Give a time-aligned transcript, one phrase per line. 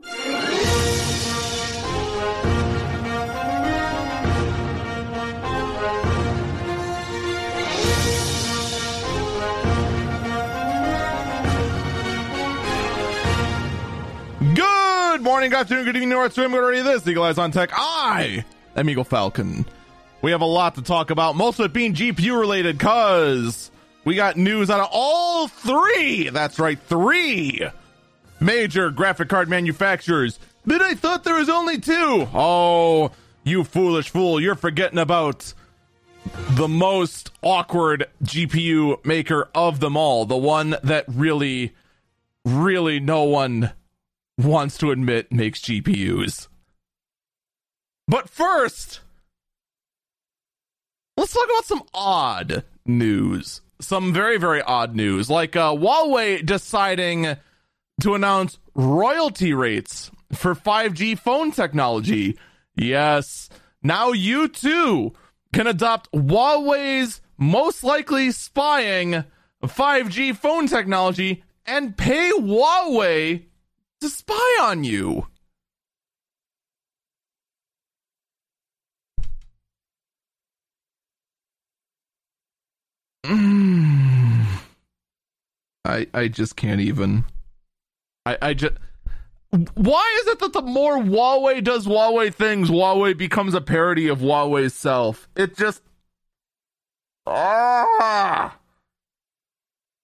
[0.00, 0.10] Good
[15.22, 16.52] morning, good afternoon, good evening, North Swim.
[16.52, 17.70] Good already this Eagle Eyes on Tech.
[17.72, 18.44] I
[18.76, 19.66] am Eagle Falcon.
[20.22, 23.72] We have a lot to talk about, most of it being GPU related, cause
[24.04, 26.28] we got news out of all three.
[26.28, 27.68] That's right, three
[28.40, 30.38] major graphic card manufacturers.
[30.66, 32.28] But I thought there was only two.
[32.34, 33.10] Oh,
[33.44, 34.40] you foolish fool!
[34.40, 35.54] You're forgetting about
[36.50, 41.74] the most awkward GPU maker of them all, the one that really,
[42.44, 43.72] really no one
[44.36, 46.48] wants to admit makes GPUs.
[48.06, 49.00] But first,
[51.16, 53.60] let's talk about some odd news.
[53.80, 57.36] Some very, very odd news, like uh, Huawei deciding
[58.00, 62.38] to announce royalty rates for 5G phone technology.
[62.76, 63.48] Yes,
[63.82, 65.12] now you too
[65.52, 69.24] can adopt Huawei's most likely spying
[69.62, 73.46] 5G phone technology and pay Huawei
[74.00, 75.26] to spy on you.
[85.84, 87.24] I I just can't even.
[88.28, 88.74] I I just.
[89.74, 94.18] Why is it that the more Huawei does Huawei things, Huawei becomes a parody of
[94.18, 95.28] Huawei's self?
[95.34, 95.82] It just.
[97.26, 98.58] Ah!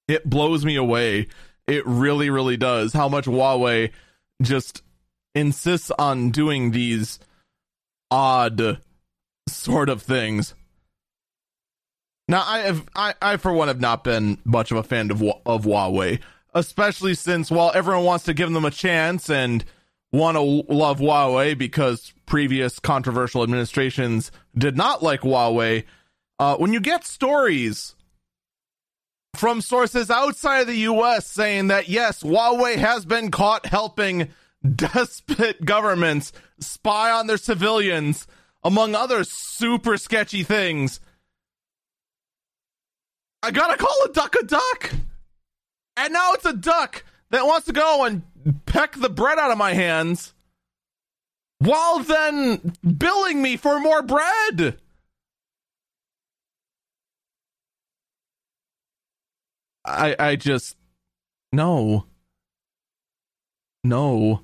[0.09, 1.28] It blows me away.
[1.66, 2.93] It really, really does.
[2.93, 3.91] How much Huawei
[4.43, 4.82] just
[5.34, 7.19] insists on doing these
[8.10, 8.78] odd
[9.49, 10.54] sort of things.
[12.28, 15.22] Now, I have, I, I for one have not been much of a fan of
[15.22, 16.20] of Huawei,
[16.54, 19.65] especially since while everyone wants to give them a chance and
[20.12, 20.41] want to
[20.72, 25.84] love Huawei because previous controversial administrations did not like Huawei.
[26.38, 27.94] Uh, when you get stories
[29.34, 34.28] from sources outside of the US saying that yes, Huawei has been caught helping
[34.76, 38.26] despot governments spy on their civilians,
[38.62, 41.00] among other super sketchy things.
[43.43, 44.93] I gotta call a duck a duck.
[45.97, 48.22] And now it's a duck that wants to go and
[48.66, 50.34] peck the bread out of my hands
[51.59, 54.78] while then billing me for more bread.
[59.84, 60.77] I I just
[61.53, 62.06] no.
[63.82, 64.43] No.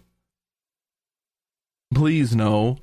[1.94, 2.78] Please no.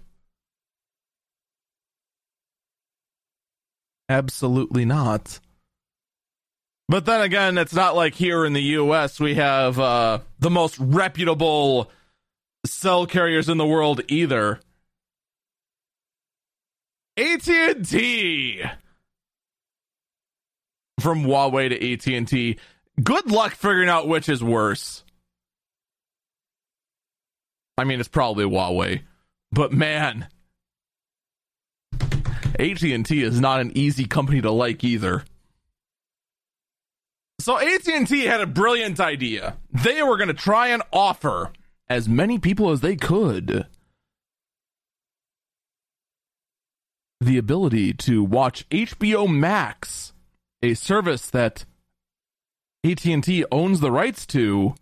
[4.09, 5.39] Absolutely not.
[6.89, 10.77] But then again, it's not like here in the US we have uh, the most
[10.79, 11.91] reputable
[12.65, 14.59] cell carriers in the world either.
[17.17, 18.63] AT&T
[20.99, 22.57] from Huawei to AT&T.
[23.03, 25.03] Good luck figuring out which is worse.
[27.77, 29.01] I mean, it's probably Huawei,
[29.51, 30.27] but man,
[32.59, 35.23] AT&T is not an easy company to like either.
[37.47, 39.55] So AT&T had a brilliant idea.
[39.71, 41.53] They were going to try and offer
[41.87, 43.67] as many people as they could
[47.21, 50.11] the ability to watch HBO Max
[50.61, 51.63] a service that
[52.83, 54.75] AT&T owns the rights to,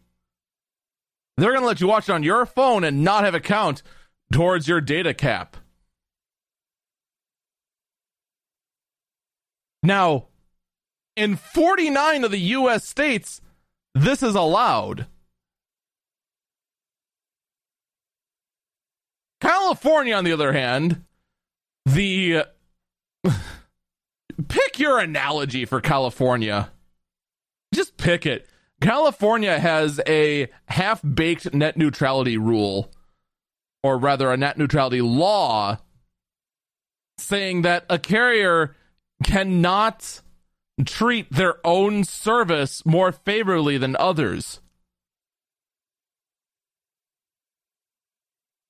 [1.38, 3.84] they're going to let you watch it on your phone and not have a count
[4.34, 5.56] towards your data cap.
[9.84, 10.30] Now,
[11.16, 13.42] in 49 of the US states,
[13.94, 15.08] this is allowed.
[19.42, 21.04] California, on the other hand,
[21.86, 22.46] the
[24.48, 26.72] pick your analogy for California.
[27.74, 28.48] Just pick it.
[28.82, 32.92] California has a half baked net neutrality rule,
[33.84, 35.78] or rather, a net neutrality law
[37.18, 38.76] saying that a carrier
[39.24, 40.22] cannot
[40.84, 44.60] treat their own service more favorably than others.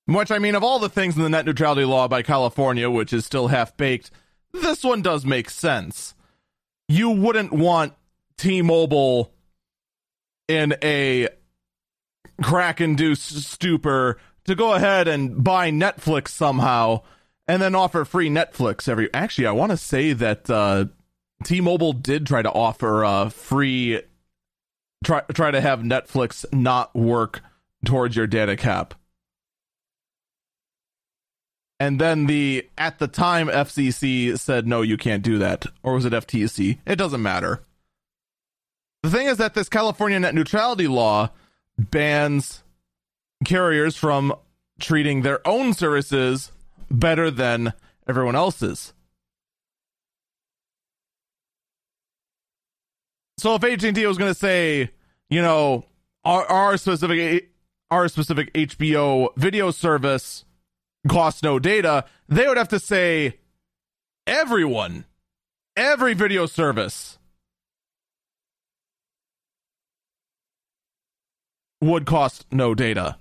[0.08, 3.12] Which, I mean, of all the things in the net neutrality law by California, which
[3.12, 4.12] is still half baked,
[4.54, 6.14] this one does make sense.
[6.88, 7.94] You wouldn't want
[8.38, 9.34] T Mobile
[10.48, 11.30] in a
[12.44, 17.02] crack induced stupor to go ahead and buy Netflix somehow
[17.48, 19.12] and then offer free Netflix every.
[19.14, 20.86] Actually, I want to say that uh,
[21.44, 24.02] T Mobile did try to offer a free.
[25.04, 27.42] Try, try to have Netflix not work
[27.84, 28.96] towards your data cap.
[31.80, 36.06] And then the at the time FCC said no, you can't do that, or was
[36.06, 36.80] it FTC?
[36.86, 37.64] It doesn't matter.
[39.04, 41.30] The thing is that this California net neutrality law
[41.78, 42.64] bans
[43.44, 44.34] carriers from
[44.80, 46.52] treating their own services
[46.90, 47.74] better than
[48.08, 48.94] everyone else's.
[53.38, 54.92] So if AT&T was going to say,
[55.30, 55.86] you know,
[56.24, 57.52] our, our specific
[57.92, 60.44] our specific HBO video service
[61.08, 63.40] costs no data, they would have to say
[64.26, 65.06] everyone,
[65.76, 67.20] every video service
[71.80, 73.18] would cost no data.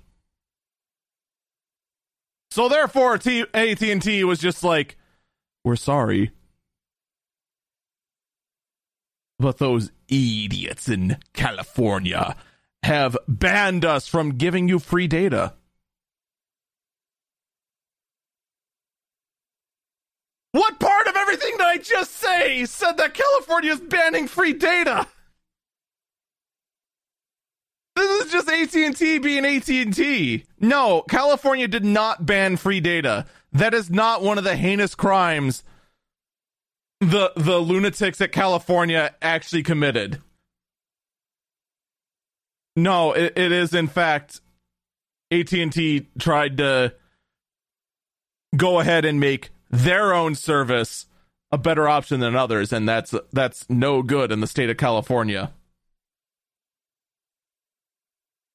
[2.51, 4.97] So therefore, T- AT&T was just like,
[5.65, 6.31] "We're sorry,
[9.39, 12.37] but those idiots in California
[12.83, 15.55] have banned us from giving you free data."
[20.53, 25.09] What part of everything did I just say said that California is banning free data?
[27.97, 30.45] This is just AT&T being AT&T.
[30.61, 33.27] No, California did not ban free data.
[33.53, 35.65] That is not one of the heinous crimes
[37.01, 40.21] the the lunatics at California actually committed.
[42.77, 44.41] No, it, it is in fact
[45.31, 46.95] AT&T tried to
[48.57, 51.07] go ahead and make their own service
[51.51, 55.53] a better option than others and that's that's no good in the state of California.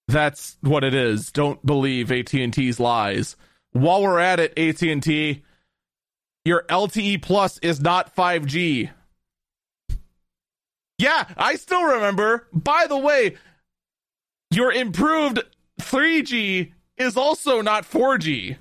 [0.08, 1.32] That's what it is.
[1.32, 3.36] Don't believe AT&T's lies.
[3.74, 5.44] While we're at it, AT&T,
[6.46, 8.90] your LTE Plus is not 5G.
[10.98, 12.48] Yeah, I still remember.
[12.52, 13.38] By the way,
[14.52, 15.40] your improved
[15.82, 18.58] 3G is also not 4G.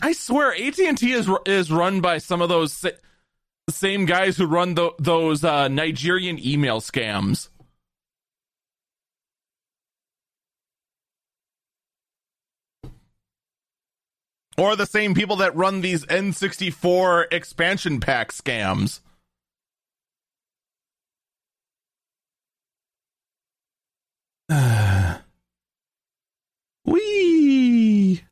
[0.00, 2.84] I swear, AT and T is is run by some of those
[3.70, 7.48] same guys who run the, those uh, Nigerian email scams.
[14.58, 19.00] Or the same people that run these N64 expansion pack scams.
[26.84, 28.22] Wee.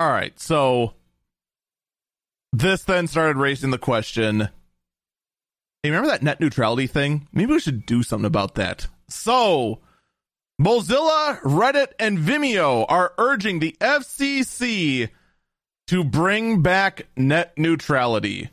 [0.00, 0.94] All right, so
[2.52, 4.48] this then started raising the question.
[5.82, 7.28] Hey, remember that net neutrality thing?
[7.32, 8.88] Maybe we should do something about that.
[9.08, 9.80] So,
[10.60, 15.10] Mozilla, Reddit, and Vimeo are urging the FCC
[15.86, 18.48] to bring back net neutrality.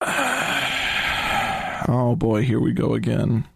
[1.88, 3.46] oh boy, here we go again.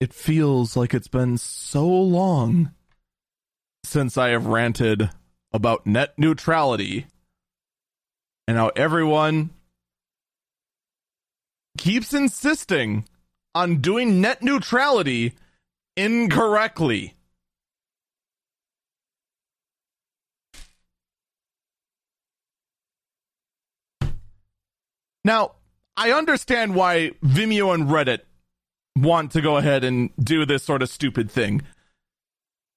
[0.00, 2.72] It feels like it's been so long
[3.84, 5.10] since I have ranted
[5.52, 7.06] about net neutrality
[8.50, 9.50] and how everyone
[11.78, 13.04] keeps insisting
[13.54, 15.34] on doing net neutrality
[15.96, 17.14] incorrectly.
[25.24, 25.52] Now,
[25.96, 28.22] I understand why Vimeo and Reddit
[28.96, 31.62] want to go ahead and do this sort of stupid thing.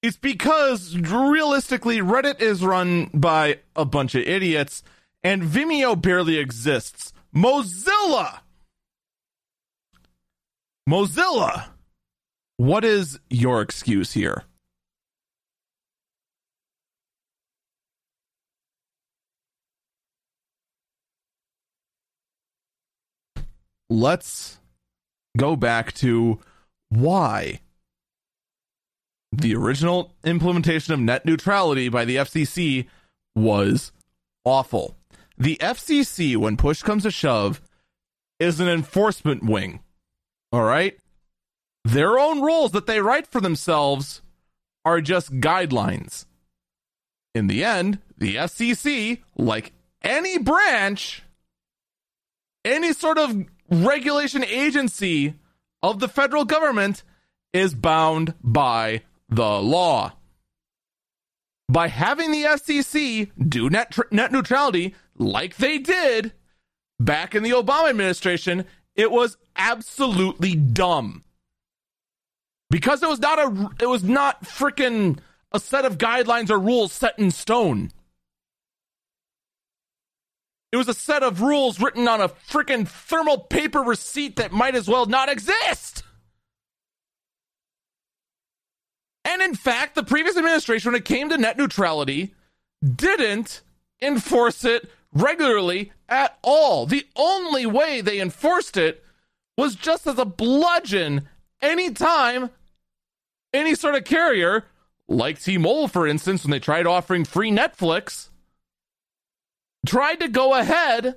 [0.04, 4.84] It's because realistically, Reddit is run by a bunch of idiots,
[5.24, 7.14] and Vimeo barely exists.
[7.36, 8.40] Mozilla!
[10.88, 11.70] Mozilla!
[12.58, 14.44] What is your excuse here?
[23.90, 24.60] Let's
[25.38, 26.40] go back to
[26.90, 27.62] why
[29.32, 32.88] the original implementation of net neutrality by the FCC
[33.36, 33.92] was
[34.46, 34.96] awful.
[35.38, 37.62] The FCC, when push comes to shove,
[38.40, 39.82] is an enforcement wing.
[40.52, 40.98] All right?
[41.84, 44.22] Their own rules that they write for themselves
[44.86, 46.26] are just guidelines.
[47.36, 49.74] in the end, the FCC, like
[50.04, 51.24] any branch,
[52.64, 55.34] any sort of regulation agency
[55.82, 57.04] of the federal government,
[57.54, 60.14] is bound by the law.
[61.68, 66.34] By having the FCC do net, tr- net neutrality like they did
[67.00, 68.66] back in the Obama administration,
[68.96, 71.24] it was absolutely dumb.
[72.70, 75.20] Because it was not a it was not freaking
[75.52, 77.92] a set of guidelines or rules set in stone.
[80.72, 84.74] It was a set of rules written on a freaking thermal paper receipt that might
[84.74, 86.02] as well not exist.
[89.24, 92.34] And in fact, the previous administration, when it came to net neutrality,
[92.84, 93.62] didn't
[94.02, 96.86] enforce it regularly at all.
[96.86, 99.04] The only way they enforced it
[99.58, 101.30] was just as a bludgeon
[101.62, 102.50] anytime
[103.54, 104.66] any sort of carrier,
[105.08, 108.30] like T Mobile, for instance, when they tried offering free Netflix,
[109.86, 111.16] tried to go ahead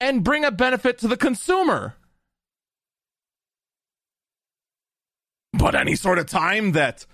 [0.00, 1.94] and bring a benefit to the consumer.
[5.52, 7.06] But any sort of time that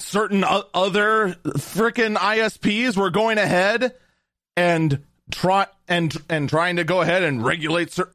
[0.00, 3.94] certain other freaking ISPs were going ahead
[4.56, 8.12] and try and and trying to go ahead and regulate cer-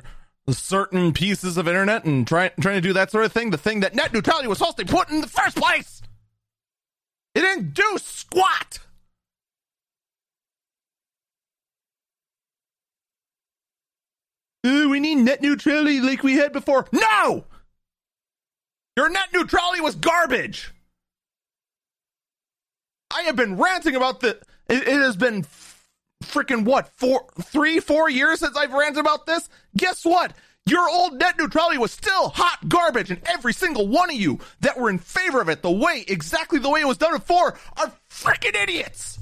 [0.50, 3.82] certain pieces of internet and try, trying to do that sort of thing, the thing
[3.82, 6.02] that net neutrality was supposed to put in the first place.
[7.36, 8.80] It didn't do squat.
[14.66, 16.86] Ooh, we need net neutrality like we had before.
[16.92, 17.46] No!
[18.96, 20.72] Your net neutrality was garbage.
[23.14, 24.40] I have been ranting about the.
[24.70, 25.46] It, it has been
[26.24, 29.50] freaking what four, three, four years since I've ranted about this.
[29.76, 30.34] Guess what?
[30.68, 34.78] Your old net neutrality was still hot garbage, and every single one of you that
[34.78, 37.92] were in favor of it, the way exactly the way it was done before, are
[38.10, 39.20] freaking idiots.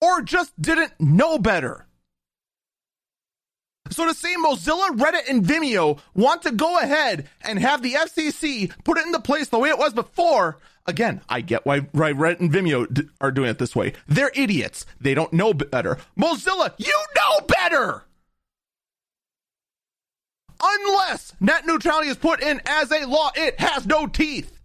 [0.00, 1.85] Or just didn't know better.
[3.90, 8.72] So to see Mozilla, Reddit, and Vimeo want to go ahead and have the FCC
[8.84, 12.40] put it into place the way it was before, again, I get why, why Reddit
[12.40, 13.92] and Vimeo d- are doing it this way.
[14.06, 14.86] They're idiots.
[15.00, 15.98] They don't know better.
[16.18, 18.04] Mozilla, you know better!
[20.62, 24.58] Unless net neutrality is put in as a law, it has no teeth.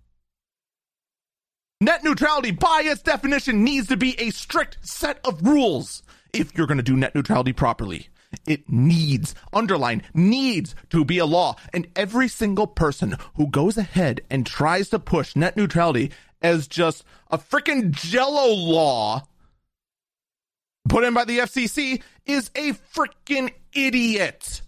[1.81, 6.67] Net neutrality, by its definition, needs to be a strict set of rules if you're
[6.67, 8.07] going to do net neutrality properly.
[8.45, 11.55] It needs, underline, needs to be a law.
[11.73, 17.03] And every single person who goes ahead and tries to push net neutrality as just
[17.29, 19.23] a freaking jello law
[20.89, 24.61] put in by the FCC is a freaking idiot.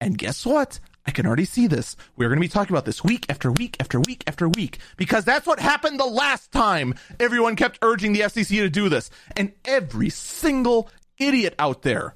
[0.00, 0.80] And guess what?
[1.06, 1.96] I can already see this.
[2.16, 5.24] We're going to be talking about this week after week after week after week because
[5.24, 9.10] that's what happened the last time everyone kept urging the FCC to do this.
[9.36, 10.88] And every single
[11.18, 12.14] idiot out there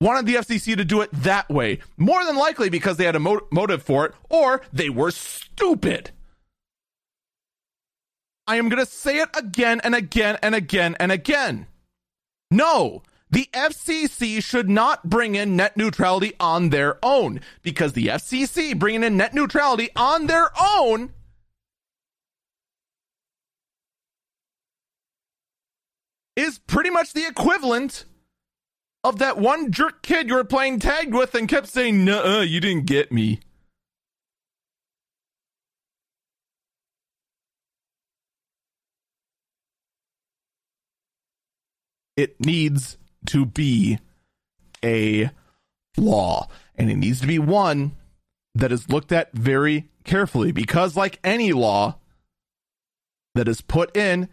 [0.00, 1.78] wanted the FCC to do it that way.
[1.96, 6.10] More than likely because they had a mo- motive for it or they were stupid.
[8.46, 11.66] I am going to say it again and again and again and again.
[12.50, 18.78] No, the FCC should not bring in net neutrality on their own because the FCC
[18.78, 21.14] bringing in net neutrality on their own
[26.36, 28.04] is pretty much the equivalent
[29.02, 32.60] of that one jerk kid you were playing tag with and kept saying, "Nuh, you
[32.60, 33.40] didn't get me."
[42.16, 43.98] It needs to be
[44.84, 45.30] a
[45.96, 47.96] law, and it needs to be one
[48.54, 51.98] that is looked at very carefully because, like any law
[53.34, 54.28] that is put in,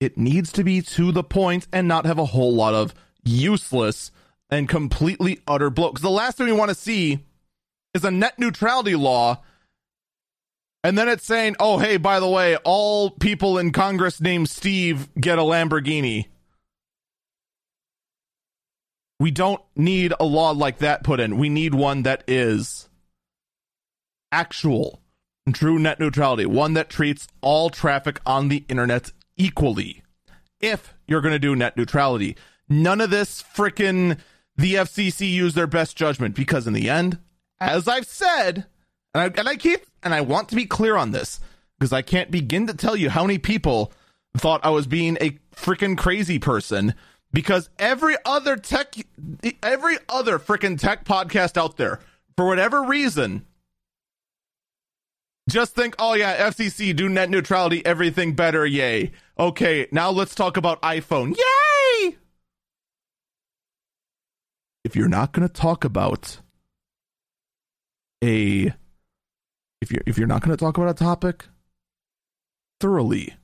[0.00, 4.10] it needs to be to the point and not have a whole lot of useless
[4.50, 5.90] and completely utter blow.
[5.90, 7.24] Because the last thing we want to see
[7.94, 9.42] is a net neutrality law.
[10.84, 15.08] And then it's saying, oh, hey, by the way, all people in Congress named Steve
[15.18, 16.26] get a Lamborghini.
[19.18, 21.38] We don't need a law like that put in.
[21.38, 22.88] We need one that is
[24.30, 25.00] actual,
[25.52, 30.02] true net neutrality, one that treats all traffic on the internet equally.
[30.60, 32.36] If you're going to do net neutrality,
[32.68, 34.18] none of this freaking
[34.56, 37.18] the FCC use their best judgment because in the end,
[37.60, 38.66] as I've said,
[39.14, 41.40] and I, and I keep and I want to be clear on this
[41.78, 43.92] because I can't begin to tell you how many people
[44.36, 46.94] thought I was being a freaking crazy person
[47.32, 48.94] because every other tech
[49.62, 52.00] every other freaking tech podcast out there
[52.36, 53.44] for whatever reason
[55.48, 59.12] just think, oh yeah, FCC do net neutrality, everything better, yay.
[59.38, 61.36] Okay, now let's talk about iPhone.
[61.36, 62.16] Yay!
[64.84, 66.40] If you're not going to talk about
[68.22, 68.72] a
[69.80, 71.46] if you're if you're not going to talk about a topic
[72.80, 73.34] thoroughly,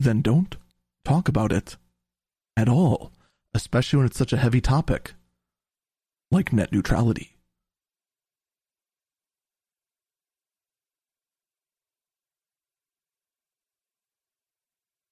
[0.00, 0.56] then don't
[1.04, 1.76] talk about it
[2.56, 3.12] at all,
[3.54, 5.14] especially when it's such a heavy topic
[6.30, 7.37] like net neutrality.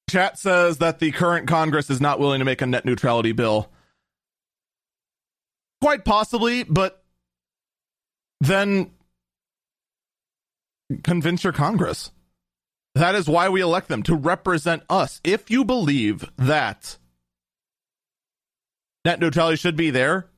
[0.09, 3.71] Chat says that the current Congress is not willing to make a net neutrality bill.
[5.81, 7.03] Quite possibly, but
[8.41, 8.93] then
[11.03, 12.13] convince your Congress.
[12.95, 15.21] That is why we elect them to represent us.
[15.25, 16.99] If you believe that
[19.05, 20.29] net neutrality should be there,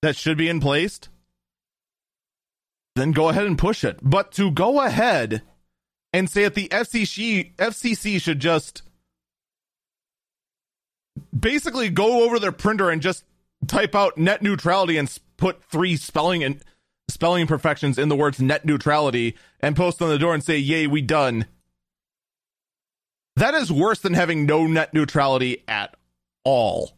[0.00, 1.00] that should be in place,
[2.94, 3.98] then go ahead and push it.
[4.02, 5.42] But to go ahead
[6.16, 8.82] and say that the FCC FCC should just
[11.38, 13.24] basically go over their printer and just
[13.66, 16.62] type out net neutrality and put three spelling and
[17.08, 20.86] spelling imperfections in the words net neutrality and post on the door and say yay
[20.86, 21.44] we done
[23.36, 25.94] that is worse than having no net neutrality at
[26.44, 26.92] all.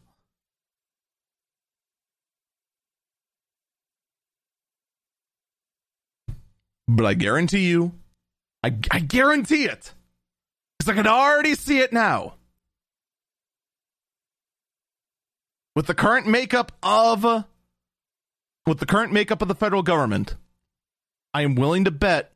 [6.87, 7.91] But I guarantee you,
[8.63, 9.93] I, I guarantee it,
[10.77, 12.35] because I can already see it now.
[15.75, 17.45] With the current makeup of,
[18.65, 20.35] with the current makeup of the federal government,
[21.33, 22.33] I am willing to bet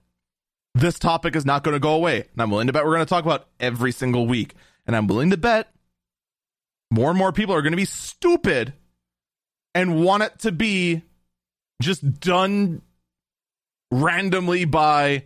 [0.75, 2.25] this topic is not going to go away.
[2.31, 4.53] And I'm willing to bet we're going to talk about every single week.
[4.85, 5.73] And I'm willing to bet
[6.91, 8.73] more and more people are going to be stupid
[9.75, 11.01] and want it to be
[11.81, 12.81] just done
[13.91, 15.25] randomly by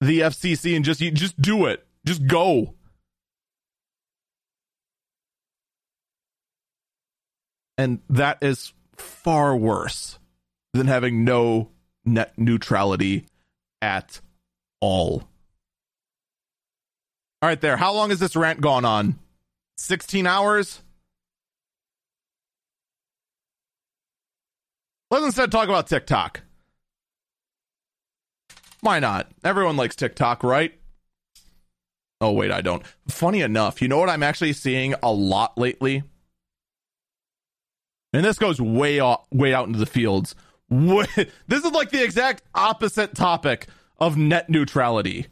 [0.00, 1.86] the FCC and just just do it.
[2.04, 2.74] Just go.
[7.76, 10.18] And that is far worse
[10.74, 11.70] than having no
[12.04, 13.26] net neutrality
[13.80, 14.20] at
[14.80, 15.28] all.
[17.40, 17.76] All right, there.
[17.76, 19.18] How long has this rant gone on?
[19.76, 20.82] 16 hours?
[25.10, 26.42] Let's instead talk about TikTok.
[28.80, 29.30] Why not?
[29.44, 30.78] Everyone likes TikTok, right?
[32.20, 32.82] Oh, wait, I don't.
[33.08, 36.02] Funny enough, you know what I'm actually seeing a lot lately?
[38.12, 40.34] And this goes way out, way out into the fields.
[40.70, 45.26] This is like the exact opposite topic of net neutrality.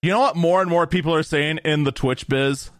[0.00, 2.70] You know what more and more people are saying in the Twitch biz?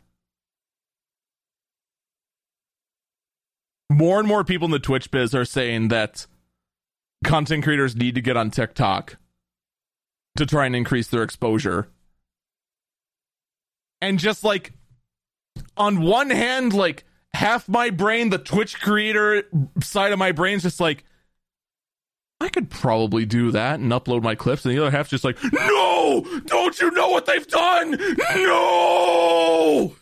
[3.91, 6.27] More and more people in the Twitch biz are saying that
[7.23, 9.17] content creators need to get on TikTok
[10.37, 11.89] to try and increase their exposure.
[14.01, 14.73] And just like
[15.77, 17.05] on one hand, like
[17.35, 19.45] half my brain, the Twitch creator
[19.81, 21.05] side of my brain is just like,
[22.41, 25.39] I could probably do that and upload my clips, and the other half's just like,
[25.53, 27.97] no, don't you know what they've done?
[28.35, 29.95] No.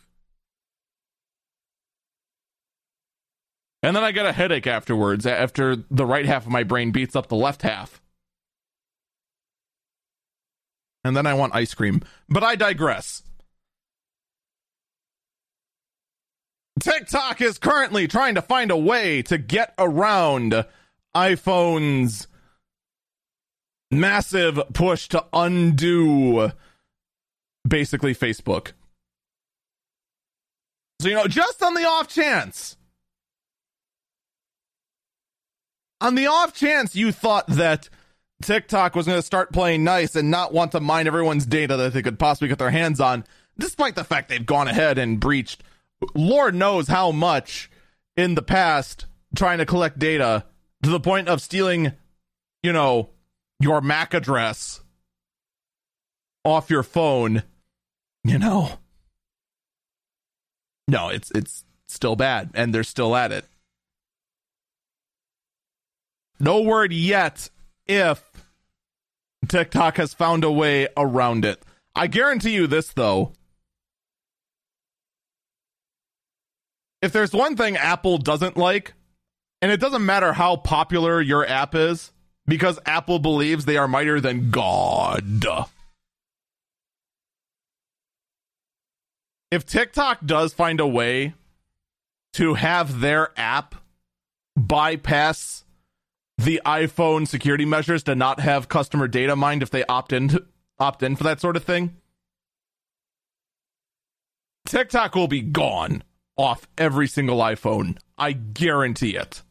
[3.82, 7.16] And then I get a headache afterwards after the right half of my brain beats
[7.16, 8.02] up the left half.
[11.02, 12.02] And then I want ice cream.
[12.28, 13.22] But I digress.
[16.80, 20.64] TikTok is currently trying to find a way to get around
[21.14, 22.26] iPhone's
[23.90, 26.52] massive push to undo
[27.66, 28.72] basically Facebook.
[31.00, 32.76] So, you know, just on the off chance,
[36.00, 37.88] on the off chance you thought that
[38.42, 41.92] TikTok was going to start playing nice and not want to mine everyone's data that
[41.92, 43.24] they could possibly get their hands on,
[43.58, 45.62] despite the fact they've gone ahead and breached
[46.14, 47.70] Lord knows how much
[48.16, 50.44] in the past trying to collect data
[50.82, 51.92] to the point of stealing,
[52.62, 53.10] you know,
[53.58, 54.80] your MAC address
[56.44, 57.42] off your phone,
[58.24, 58.78] you know.
[60.88, 63.44] No, it's it's still bad and they're still at it.
[66.40, 67.50] No word yet
[67.86, 68.30] if
[69.46, 71.62] TikTok has found a way around it.
[71.94, 73.32] I guarantee you this though.
[77.02, 78.94] If there's one thing Apple doesn't like,
[79.62, 82.12] and it doesn't matter how popular your app is,
[82.46, 85.44] because Apple believes they are mightier than God.
[89.50, 91.34] If TikTok does find a way
[92.34, 93.74] to have their app
[94.56, 95.64] bypass
[96.44, 100.46] the iPhone security measures to not have customer data mined if they opt in to,
[100.78, 101.96] opt in for that sort of thing.
[104.66, 106.02] TikTok will be gone
[106.36, 107.98] off every single iPhone.
[108.16, 109.42] I guarantee it.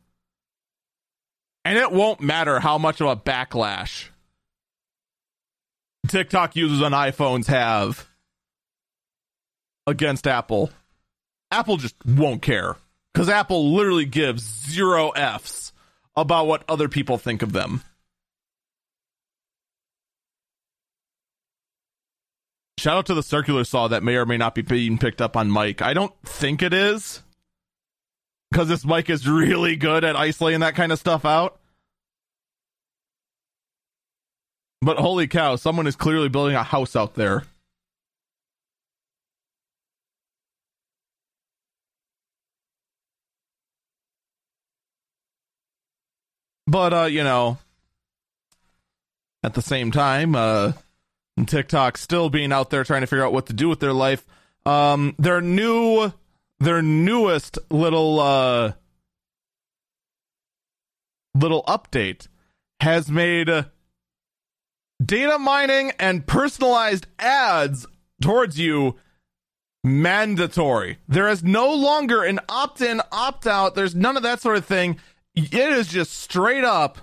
[1.63, 4.05] And it won't matter how much of a backlash
[6.07, 8.09] TikTok users on iPhones have
[9.85, 10.71] against Apple.
[11.51, 12.77] Apple just won't care
[13.13, 15.68] because Apple literally gives zero F's
[16.21, 17.83] about what other people think of them.
[22.79, 25.35] Shout out to the circular saw that may or may not be being picked up
[25.35, 25.81] on mic.
[25.81, 27.21] I don't think it is
[28.49, 31.59] because this mic is really good at isolating that kind of stuff out.
[34.81, 37.43] But holy cow, someone is clearly building a house out there.
[46.69, 47.57] But uh, you know,
[49.43, 50.73] at the same time, uh
[51.47, 54.25] TikTok still being out there trying to figure out what to do with their life.
[54.65, 56.13] Um their new
[56.59, 58.73] their newest little uh
[61.33, 62.27] little update
[62.81, 63.49] has made
[65.03, 67.87] data mining and personalized ads
[68.21, 68.95] towards you
[69.83, 70.99] mandatory.
[71.07, 73.75] There is no longer an opt in, opt out.
[73.75, 74.99] There's none of that sort of thing.
[75.39, 76.97] It is just straight up,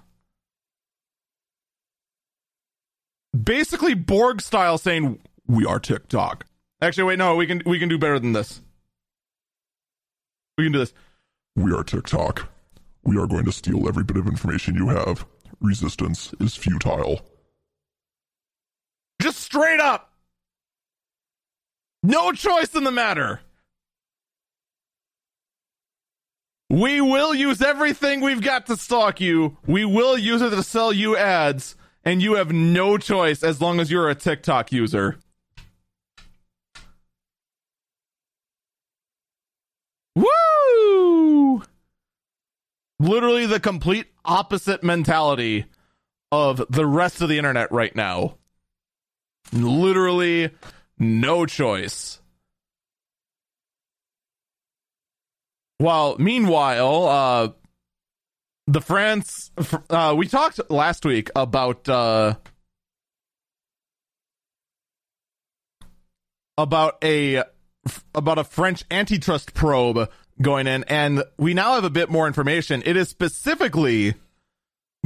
[3.44, 6.44] basically Borg style saying, We are TikTok.
[6.82, 8.60] Actually, wait, no, we can we can do better than this.
[10.58, 10.92] We can do this.
[11.54, 12.48] We are TikTok.
[13.04, 15.24] We are going to steal every bit of information you have.
[15.60, 17.20] Resistance is futile.
[19.22, 20.12] Just straight up.
[22.02, 23.40] No choice in the matter.
[26.68, 29.56] We will use everything we've got to stalk you.
[29.66, 33.78] We will use it to sell you ads, and you have no choice as long
[33.78, 35.18] as you're a TikTok user.
[40.16, 41.62] Woo!
[42.98, 45.66] Literally the complete opposite mentality
[46.32, 48.38] of the rest of the internet right now.
[49.52, 50.50] Literally
[50.98, 52.20] no choice.
[55.78, 57.48] While meanwhile, uh,
[58.66, 59.50] the France,
[59.90, 62.34] uh, we talked last week about uh,
[66.56, 67.44] about a
[68.14, 70.10] about a French antitrust probe
[70.40, 72.82] going in, and we now have a bit more information.
[72.84, 74.14] It is specifically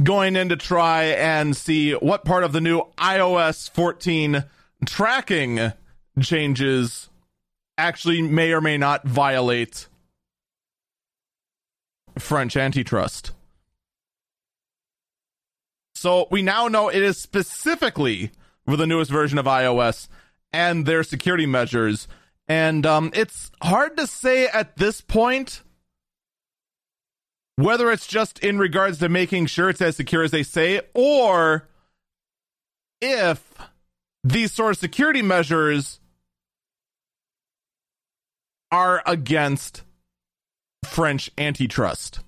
[0.01, 4.45] going in to try and see what part of the new iOS 14
[4.85, 5.73] tracking
[6.21, 7.09] changes
[7.77, 9.87] actually may or may not violate
[12.17, 13.31] French antitrust.
[15.95, 18.31] So we now know it is specifically
[18.65, 20.07] for the newest version of iOS
[20.51, 22.07] and their security measures.
[22.47, 25.61] And um, it's hard to say at this point
[27.55, 31.67] whether it's just in regards to making sure it's as secure as they say, or
[32.99, 33.53] if
[34.23, 35.99] these sort of security measures
[38.71, 39.83] are against
[40.85, 42.19] French antitrust.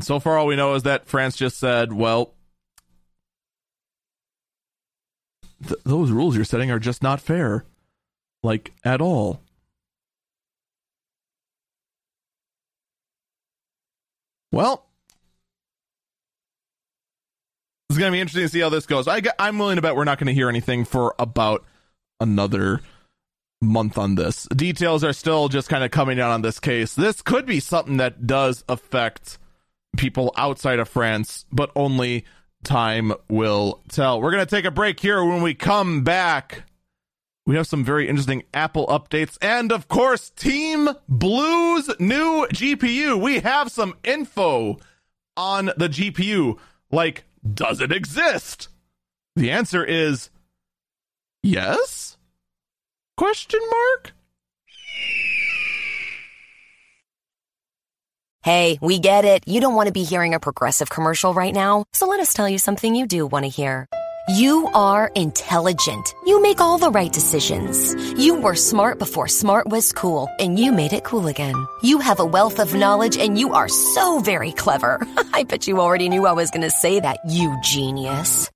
[0.00, 2.34] So far, all we know is that France just said, well,
[5.66, 7.64] th- those rules you're setting are just not fair.
[8.42, 9.40] Like, at all.
[14.52, 14.85] Well,
[17.88, 19.06] it's going to be interesting to see how this goes.
[19.06, 21.64] I, I'm willing to bet we're not going to hear anything for about
[22.20, 22.80] another
[23.60, 24.46] month on this.
[24.54, 26.94] Details are still just kind of coming out on this case.
[26.94, 29.38] This could be something that does affect
[29.96, 32.24] people outside of France, but only
[32.64, 34.20] time will tell.
[34.20, 36.64] We're going to take a break here when we come back.
[37.46, 43.22] We have some very interesting Apple updates and, of course, Team Blue's new GPU.
[43.22, 44.78] We have some info
[45.36, 46.58] on the GPU.
[46.90, 48.68] Like, does it exist?
[49.36, 50.30] The answer is
[51.42, 52.16] yes?
[53.16, 54.12] Question mark?
[58.42, 59.42] Hey, we get it.
[59.46, 62.48] You don't want to be hearing a progressive commercial right now, so let us tell
[62.48, 63.88] you something you do want to hear.
[64.28, 66.12] You are intelligent.
[66.26, 67.94] You make all the right decisions.
[68.20, 71.54] You were smart before smart was cool, and you made it cool again.
[71.80, 75.00] You have a wealth of knowledge, and you are so very clever.
[75.32, 78.50] I bet you already knew I was going to say that, you genius.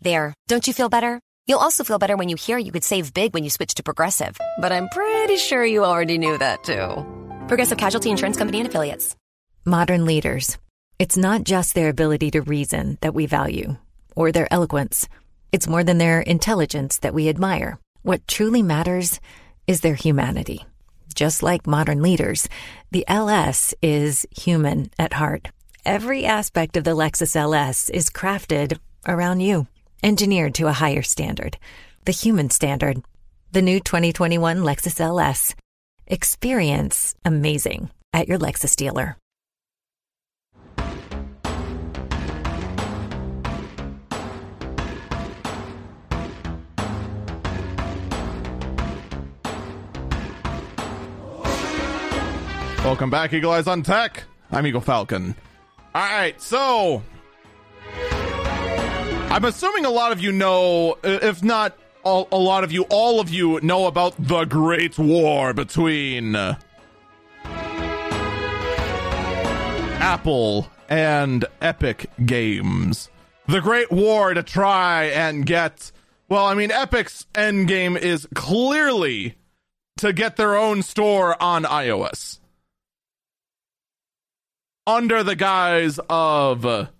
[0.00, 1.20] There, don't you feel better?
[1.46, 3.82] You'll also feel better when you hear you could save big when you switch to
[3.82, 4.38] Progressive.
[4.58, 7.04] But I'm pretty sure you already knew that too.
[7.46, 9.16] Progressive Casualty Insurance Company and Affiliates.
[9.66, 10.56] Modern leaders.
[10.98, 13.76] It's not just their ability to reason that we value,
[14.16, 15.08] or their eloquence.
[15.52, 17.78] It's more than their intelligence that we admire.
[18.02, 19.20] What truly matters
[19.66, 20.64] is their humanity.
[21.14, 22.48] Just like modern leaders,
[22.90, 25.48] the LS is human at heart.
[25.84, 29.66] Every aspect of the Lexus LS is crafted around you,
[30.02, 31.58] engineered to a higher standard,
[32.04, 33.02] the human standard.
[33.52, 35.56] The new 2021 Lexus LS.
[36.06, 39.16] Experience amazing at your Lexus dealer.
[52.82, 54.24] Welcome back, Eagle Eyes on Tech.
[54.50, 55.34] I'm Eagle Falcon.
[55.94, 57.02] All right, so
[58.00, 63.20] I'm assuming a lot of you know, if not all, a lot of you, all
[63.20, 66.34] of you know about the Great War between
[70.00, 73.10] Apple and Epic Games.
[73.46, 75.92] The Great War to try and get.
[76.30, 79.36] Well, I mean, Epic's end game is clearly
[79.98, 82.39] to get their own store on iOS
[84.90, 86.90] under the guise of the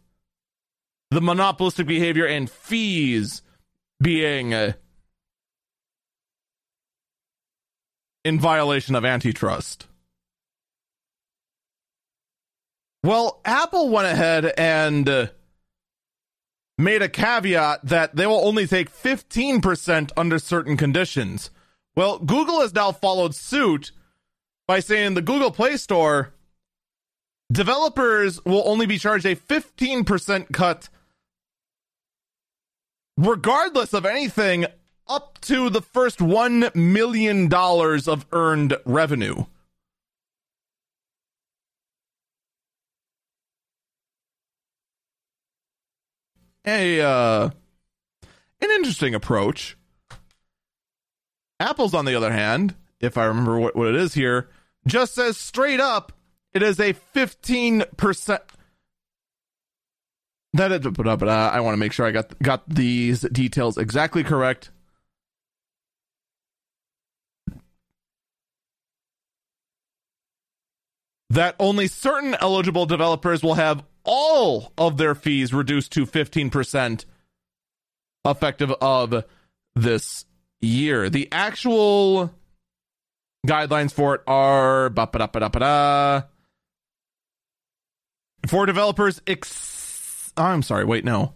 [1.10, 3.42] monopolistic behavior and fees
[4.00, 4.52] being
[8.24, 9.86] in violation of antitrust.
[13.02, 15.30] Well, Apple went ahead and
[16.78, 21.50] made a caveat that they will only take 15% under certain conditions.
[21.96, 23.90] Well, Google has now followed suit
[24.68, 26.34] by saying the Google Play Store
[27.50, 30.88] developers will only be charged a 15% cut
[33.16, 34.66] regardless of anything
[35.08, 39.44] up to the first $1 million of earned revenue.
[46.66, 47.50] A uh,
[48.60, 49.76] an interesting approach.
[51.58, 54.50] Apple's on the other hand, if I remember what, what it is here,
[54.86, 56.12] just says straight up
[56.52, 58.40] it is a 15%.
[60.52, 63.78] That is, but, but uh, I want to make sure I got got these details
[63.78, 64.70] exactly correct.
[71.30, 77.04] That only certain eligible developers will have all of their fees reduced to 15%
[78.24, 79.24] effective of
[79.76, 80.24] this
[80.60, 81.08] year.
[81.08, 82.34] The actual
[83.46, 84.90] guidelines for it are
[88.46, 91.34] for developers, ex- I'm sorry, wait, no.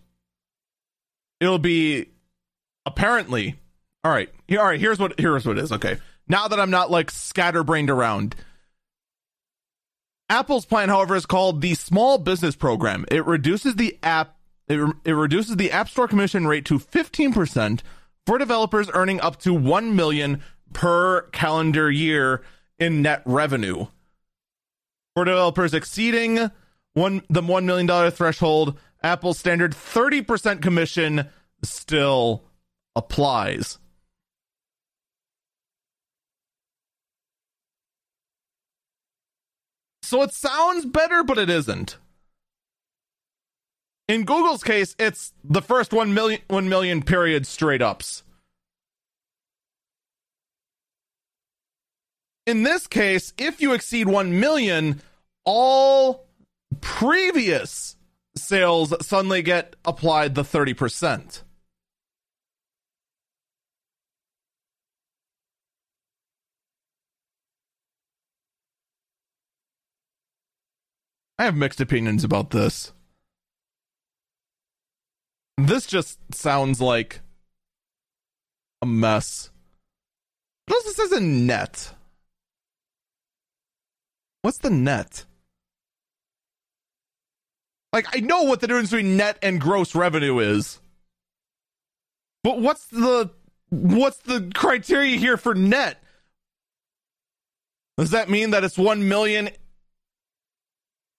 [1.40, 2.06] It'll be
[2.86, 3.56] apparently.
[4.02, 4.80] All right, all right.
[4.80, 5.72] Here's what here's what it is.
[5.72, 8.34] Okay, now that I'm not like scatterbrained around,
[10.28, 13.04] Apple's plan, however, is called the Small Business Program.
[13.10, 14.36] It reduces the app
[14.68, 17.80] it, it reduces the App Store commission rate to 15%
[18.26, 22.42] for developers earning up to 1 million per calendar year
[22.78, 23.86] in net revenue.
[25.14, 26.50] For developers exceeding
[26.94, 31.28] one the one million dollar threshold, Apple's standard 30% commission
[31.62, 32.44] still
[32.96, 33.78] applies.
[40.02, 41.96] So it sounds better, but it isn't.
[44.06, 48.22] In Google's case, it's the first 1 million 1 million period straight ups.
[52.46, 55.00] In this case, if you exceed 1 million,
[55.46, 56.26] all
[56.80, 57.96] previous
[58.36, 61.42] sales suddenly get applied the 30%.
[71.38, 72.92] I have mixed opinions about this.
[75.58, 77.20] This just sounds like
[78.82, 79.50] a mess.
[80.66, 81.94] Plus, this is a net.
[84.42, 85.24] What's the net?
[87.94, 90.80] Like, I know what the difference between net and gross revenue is.
[92.42, 93.30] But what's the
[93.70, 96.02] what's the criteria here for net?
[97.96, 99.48] Does that mean that it's 1 million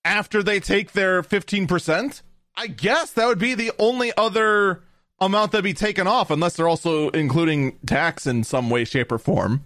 [0.04, 2.22] after they take their 15%?
[2.58, 4.84] I guess that would be the only other
[5.18, 9.18] amount that'd be taken off unless they're also including tax in some way shape or
[9.18, 9.64] form.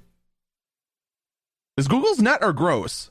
[1.76, 3.10] Is Google's net or gross?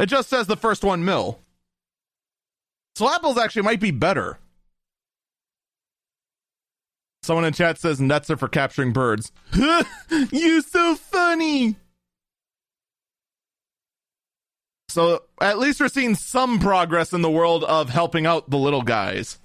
[0.00, 1.38] It just says the first one mil.
[2.96, 4.38] So Apple's actually might be better.
[7.22, 9.30] Someone in chat says nets are for capturing birds.
[10.32, 11.76] you so funny.
[14.88, 18.82] So at least we're seeing some progress in the world of helping out the little
[18.82, 19.38] guys.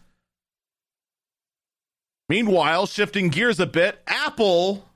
[2.30, 4.88] Meanwhile, shifting gears a bit, Apple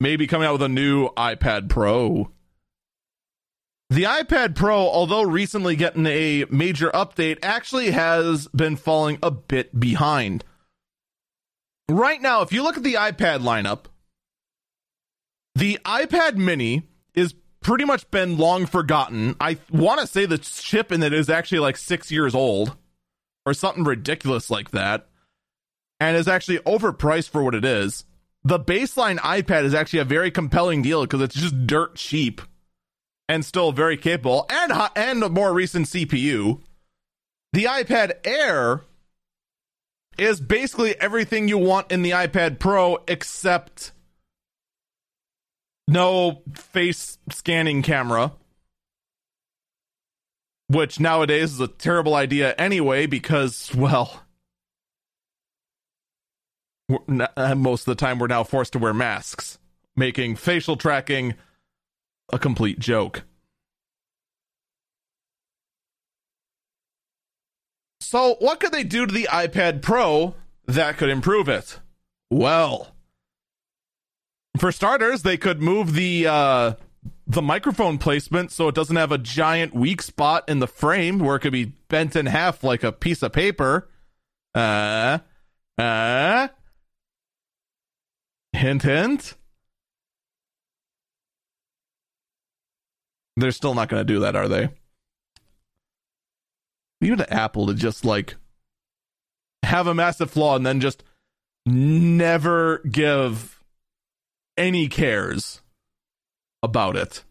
[0.00, 2.30] may be coming out with a new iPad Pro.
[3.92, 9.78] The iPad Pro, although recently getting a major update, actually has been falling a bit
[9.78, 10.44] behind.
[11.90, 13.84] Right now, if you look at the iPad lineup,
[15.56, 19.36] the iPad mini is pretty much been long forgotten.
[19.38, 22.74] I want to say the chip in it is actually like six years old
[23.44, 25.06] or something ridiculous like that
[26.00, 28.06] and is actually overpriced for what it is.
[28.42, 32.40] The baseline iPad is actually a very compelling deal because it's just dirt cheap
[33.32, 36.60] and still very capable and and a more recent CPU.
[37.54, 38.82] The iPad Air
[40.18, 43.92] is basically everything you want in the iPad Pro except
[45.88, 48.32] no face scanning camera
[50.68, 54.22] which nowadays is a terrible idea anyway because well
[57.36, 59.58] uh, most of the time we're now forced to wear masks,
[59.96, 61.34] making facial tracking
[62.30, 63.24] a complete joke.
[68.00, 70.34] So, what could they do to the iPad Pro
[70.66, 71.80] that could improve it?
[72.30, 72.94] Well,
[74.58, 76.72] for starters, they could move the uh,
[77.26, 81.36] the microphone placement so it doesn't have a giant weak spot in the frame where
[81.36, 83.88] it could be bent in half like a piece of paper.
[84.54, 85.18] Uh,
[85.78, 86.48] uh,
[88.52, 89.34] Hint, hint.
[93.36, 94.68] They're still not going to do that, are they?
[97.00, 98.36] Even Apple to just like
[99.62, 101.02] have a massive flaw and then just
[101.66, 103.62] never give
[104.56, 105.62] any cares
[106.62, 107.24] about it.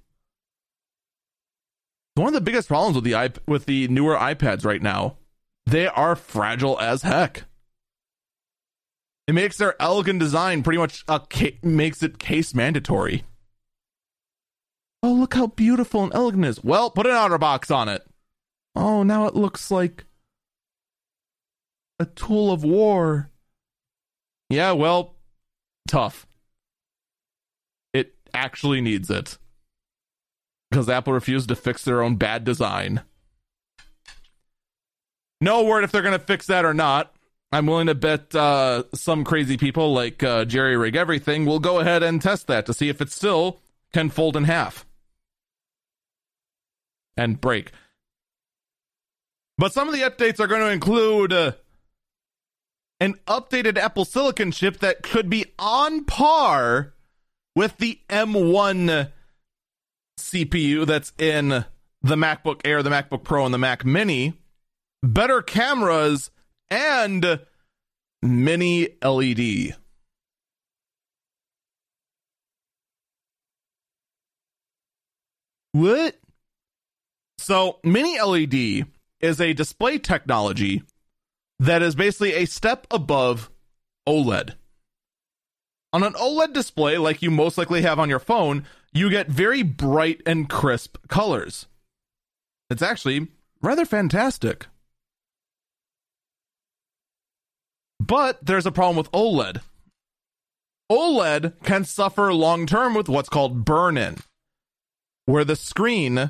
[2.16, 5.18] One of the biggest problems with the iP- with the newer iPads right now,
[5.66, 7.46] they are fragile as heck.
[9.28, 13.24] It makes their elegant design pretty much a ca- makes it case mandatory.
[15.04, 16.64] Oh, look how beautiful and elegant it is.
[16.64, 18.06] Well, put an outer box on it.
[18.76, 20.06] Oh, now it looks like
[22.00, 23.32] a tool of war.
[24.50, 25.16] Yeah, well,
[25.88, 26.28] tough.
[27.94, 29.38] It actually needs it.
[30.70, 33.02] Because Apple refused to fix their own bad design.
[35.42, 37.14] No word if they're going to fix that or not.
[37.52, 41.80] I'm willing to bet uh, some crazy people like uh, Jerry Rig Everything will go
[41.80, 43.60] ahead and test that to see if it still
[43.92, 44.86] can fold in half
[47.18, 47.72] and break.
[49.58, 51.52] But some of the updates are going to include uh,
[53.00, 56.94] an updated Apple Silicon chip that could be on par
[57.56, 59.12] with the M1
[60.20, 61.66] CPU that's in
[62.02, 64.34] the MacBook Air, the MacBook Pro, and the Mac Mini.
[65.04, 66.32] Better cameras
[66.70, 67.40] and
[68.22, 69.76] mini LED.
[75.74, 76.16] What?
[77.42, 78.86] So, mini LED
[79.20, 80.84] is a display technology
[81.58, 83.50] that is basically a step above
[84.08, 84.54] OLED.
[85.92, 89.64] On an OLED display, like you most likely have on your phone, you get very
[89.64, 91.66] bright and crisp colors.
[92.70, 93.28] It's actually
[93.60, 94.68] rather fantastic.
[98.00, 99.62] But there's a problem with OLED.
[100.92, 104.18] OLED can suffer long term with what's called burn in,
[105.26, 106.30] where the screen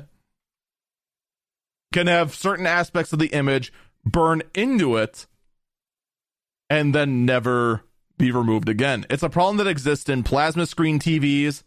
[1.92, 3.72] can have certain aspects of the image
[4.04, 5.26] burn into it
[6.68, 7.82] and then never
[8.18, 9.06] be removed again.
[9.10, 11.62] It's a problem that exists in plasma screen TVs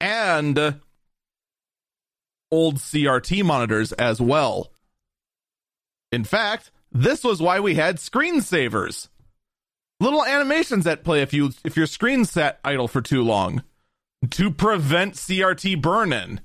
[0.00, 0.80] and
[2.50, 4.70] old CRT monitors as well.
[6.12, 9.08] In fact, this was why we had screensavers
[10.00, 13.62] little animations that play if you if your screen set idle for too long
[14.30, 16.40] to prevent CRT burn-in.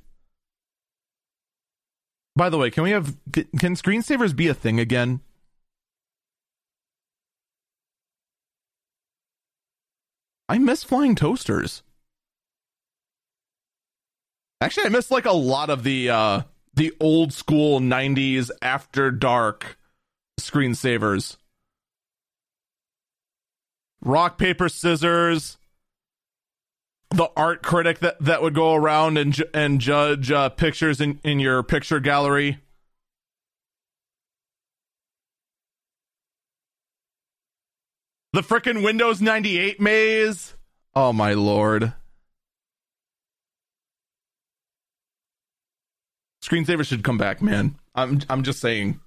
[2.36, 5.22] By the way, can we have can screensavers be a thing again?
[10.48, 11.84] I miss flying toasters.
[14.62, 16.42] Actually, I miss like a lot of the uh
[16.74, 19.78] the old school 90s after dark
[20.40, 21.38] screensavers
[24.02, 25.59] rock paper scissors
[27.12, 31.20] the art critic that, that would go around and ju- and judge uh, pictures in,
[31.24, 32.60] in your picture gallery?
[38.34, 40.54] The frickin' Windows 98 maze?
[40.96, 41.94] Oh my lord.
[46.44, 47.76] Screensaver should come back, man.
[47.96, 49.00] I'm I'm just saying.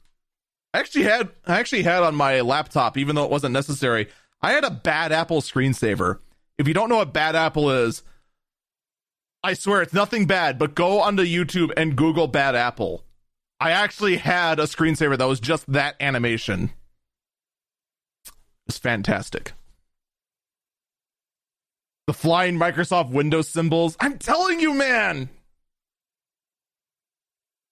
[0.74, 4.09] I actually had I actually had on my laptop, even though it wasn't necessary,
[4.40, 6.18] I had a bad Apple screensaver
[6.62, 8.04] if you don't know what bad Apple is,
[9.42, 13.02] I swear it's nothing bad, but go onto YouTube and Google bad Apple.
[13.58, 16.70] I actually had a screensaver that was just that animation.
[18.68, 19.54] It's fantastic.
[22.06, 23.96] The flying Microsoft Windows symbols.
[23.98, 25.30] I'm telling you, man.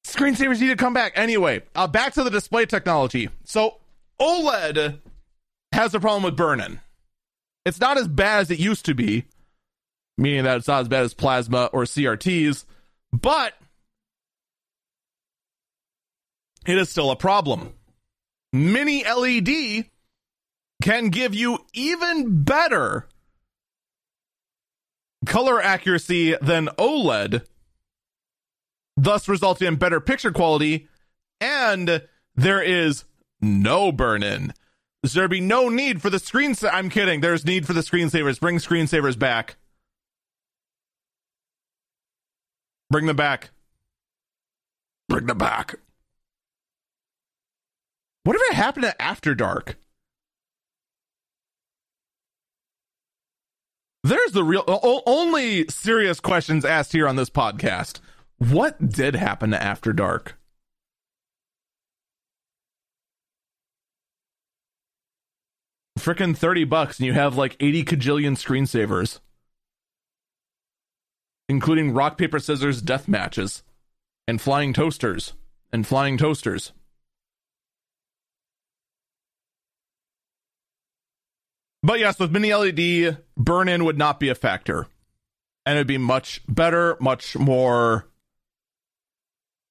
[0.04, 1.12] Screensavers need to come back.
[1.14, 3.28] Anyway, uh, back to the display technology.
[3.44, 3.76] So,
[4.20, 4.98] OLED
[5.70, 6.80] has a problem with burn-in.
[7.64, 9.26] It's not as bad as it used to be,
[10.16, 12.64] meaning that it's not as bad as plasma or CRTs,
[13.12, 13.54] but
[16.66, 17.74] it is still a problem.
[18.52, 19.86] Mini LED
[20.82, 23.06] can give you even better
[25.26, 27.44] color accuracy than OLED,
[28.96, 30.88] thus resulting in better picture quality,
[31.40, 32.02] and
[32.34, 33.04] there is
[33.40, 34.52] no burn in.
[35.02, 36.54] There be no need for the screen.
[36.54, 37.20] Sa- I'm kidding.
[37.20, 38.38] There's need for the screensavers.
[38.38, 39.56] Bring screensavers back.
[42.90, 43.50] Bring them back.
[45.08, 45.74] Bring them back.
[48.24, 49.76] Whatever happened to After Dark?
[54.02, 58.00] There's the real o- only serious questions asked here on this podcast.
[58.38, 60.38] What did happen to After Dark?
[66.00, 69.20] Frickin' 30 bucks and you have like 80 cajillion screensavers,
[71.48, 73.62] including rock, paper, scissors death matches
[74.26, 75.34] and flying toasters
[75.72, 76.72] and flying toasters.
[81.82, 84.86] But yes, with mini LED, burn in would not be a factor.
[85.64, 88.06] And it'd be much better, much more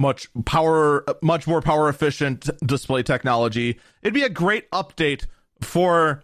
[0.01, 3.79] much power much more power efficient display technology.
[4.01, 5.25] It'd be a great update
[5.61, 6.23] for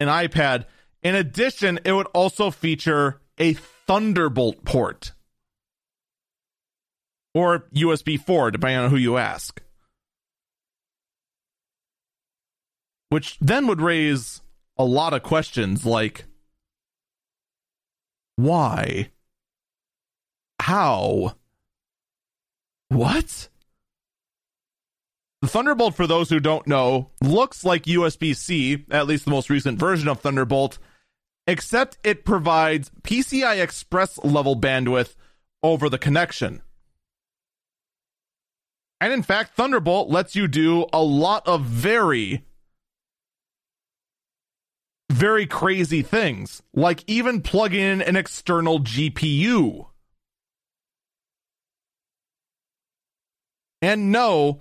[0.00, 0.64] an iPad.
[1.02, 5.12] In addition, it would also feature a Thunderbolt port
[7.34, 9.62] or USB 4 depending on who you ask.
[13.08, 14.40] Which then would raise
[14.76, 16.24] a lot of questions like
[18.36, 19.10] why?
[20.60, 21.36] How?
[22.88, 23.48] What?
[25.42, 29.50] The Thunderbolt, for those who don't know, looks like USB C, at least the most
[29.50, 30.78] recent version of Thunderbolt,
[31.46, 35.14] except it provides PCI Express level bandwidth
[35.62, 36.62] over the connection.
[39.00, 42.46] And in fact, Thunderbolt lets you do a lot of very
[45.10, 49.86] very crazy things, like even plug in an external GPU.
[53.80, 54.60] And no,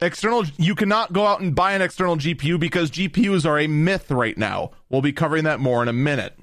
[0.00, 4.10] external you cannot go out and buy an external GPU because GPUs are a myth
[4.10, 4.72] right now.
[4.88, 6.38] We'll be covering that more in a minute.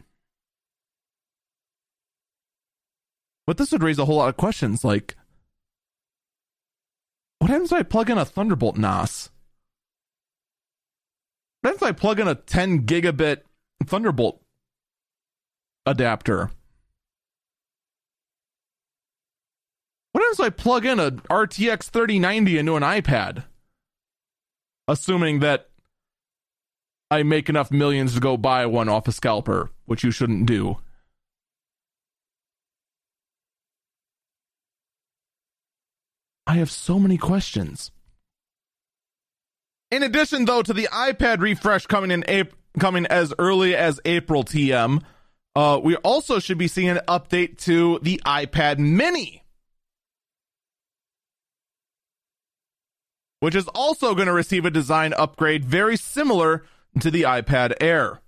[3.45, 5.15] But this would raise a whole lot of questions like
[7.39, 9.29] what happens if I plug in a Thunderbolt NAS?
[11.59, 13.41] What happens if I plug in a 10 gigabit
[13.85, 14.41] Thunderbolt
[15.85, 16.51] adapter?
[20.13, 23.43] What happens if I plug in a RTX 3090 into an iPad?
[24.87, 25.69] Assuming that
[27.09, 30.77] I make enough millions to go buy one off a scalper, which you shouldn't do.
[36.45, 37.91] I have so many questions.
[39.89, 44.43] In addition, though, to the iPad refresh coming in April, coming as early as April
[44.43, 45.01] TM,
[45.55, 49.42] uh, we also should be seeing an update to the iPad Mini,
[53.43, 56.63] which is also going to receive a design upgrade very similar
[56.97, 58.21] to the iPad Air.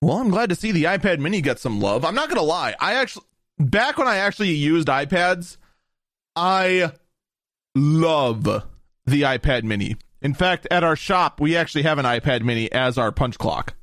[0.00, 2.02] Well, I'm glad to see the iPad Mini get some love.
[2.02, 2.74] I'm not going to lie.
[2.80, 3.26] I actually,
[3.58, 5.58] back when I actually used iPads,
[6.34, 6.92] I
[7.74, 9.96] love the iPad mini.
[10.22, 13.74] In fact, at our shop, we actually have an iPad mini as our punch clock.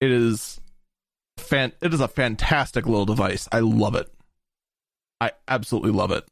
[0.00, 0.58] It is
[1.36, 3.46] fan it is a fantastic little device.
[3.52, 4.10] I love it.
[5.20, 6.24] I absolutely love it.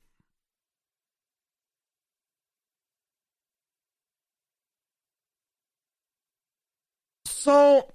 [7.24, 7.93] So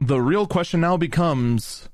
[0.00, 1.88] the real question now becomes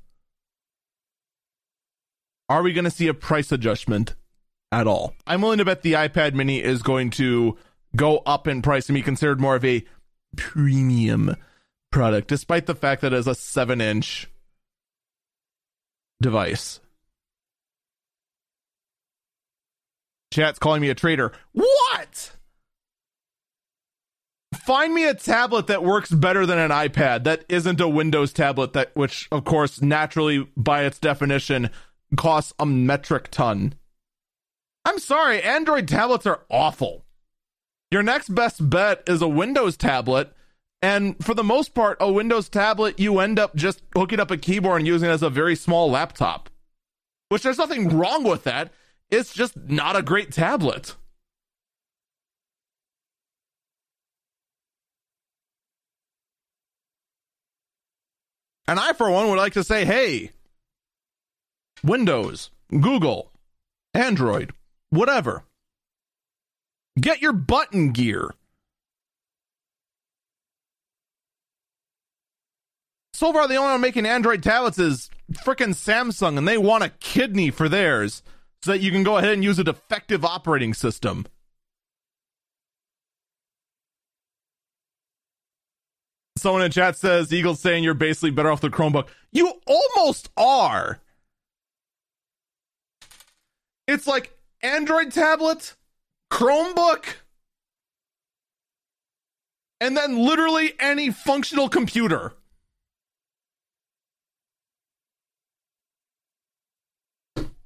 [2.47, 4.15] are we going to see a price adjustment
[4.71, 5.13] at all.
[5.27, 7.57] I'm willing to bet the iPad mini is going to
[7.95, 9.85] go up in price and be considered more of a
[10.35, 11.35] premium
[11.91, 14.27] product, despite the fact that it is a 7 inch
[16.21, 16.79] device.
[20.31, 21.31] Chat's calling me a traitor.
[21.53, 22.35] What?
[24.53, 28.73] Find me a tablet that works better than an iPad that isn't a Windows tablet
[28.73, 31.69] that which of course naturally by its definition
[32.15, 33.73] costs a metric ton.
[34.85, 37.05] I'm sorry, Android tablets are awful.
[37.91, 40.33] Your next best bet is a Windows tablet
[40.81, 44.37] and for the most part a Windows tablet you end up just hooking up a
[44.37, 46.49] keyboard and using it as a very small laptop.
[47.29, 48.71] Which there's nothing wrong with that.
[49.11, 50.95] It's just not a great tablet.
[58.67, 60.29] And I, for one, would like to say, hey,
[61.83, 63.31] Windows, Google,
[63.95, 64.53] Android,
[64.91, 65.43] whatever.
[66.99, 68.29] Get your button gear.
[73.15, 76.89] So far, the only one making Android tablets is freaking Samsung, and they want a
[76.89, 78.21] kidney for theirs
[78.61, 81.25] so that you can go ahead and use a defective operating system.
[86.37, 89.07] Someone in chat says Eagle's saying you're basically better off the Chromebook.
[89.31, 90.99] You almost are.
[93.87, 95.75] It's like Android tablet,
[96.31, 97.05] Chromebook,
[99.81, 102.33] and then literally any functional computer.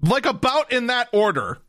[0.03, 1.59] Like about in that order.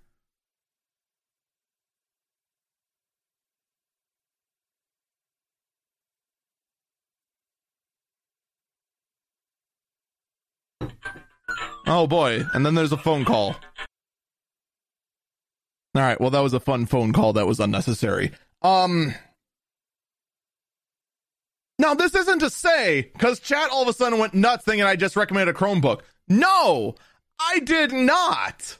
[11.87, 13.57] Oh boy, and then there's a phone call.
[15.95, 18.32] All right, well that was a fun phone call that was unnecessary.
[18.62, 19.14] Um
[21.78, 24.97] Now this isn't to say cuz chat all of a sudden went nuts thinking I
[24.97, 26.01] just recommended a Chromebook.
[26.26, 26.97] No,
[27.47, 28.79] I did not.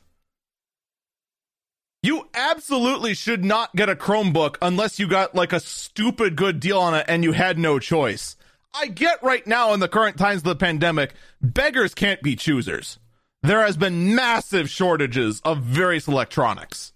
[2.03, 6.79] You absolutely should not get a Chromebook unless you got like a stupid good deal
[6.79, 8.37] on it and you had no choice.
[8.75, 12.99] I get right now in the current times of the pandemic, beggars can't be choosers.
[13.43, 16.93] There has been massive shortages of various electronics.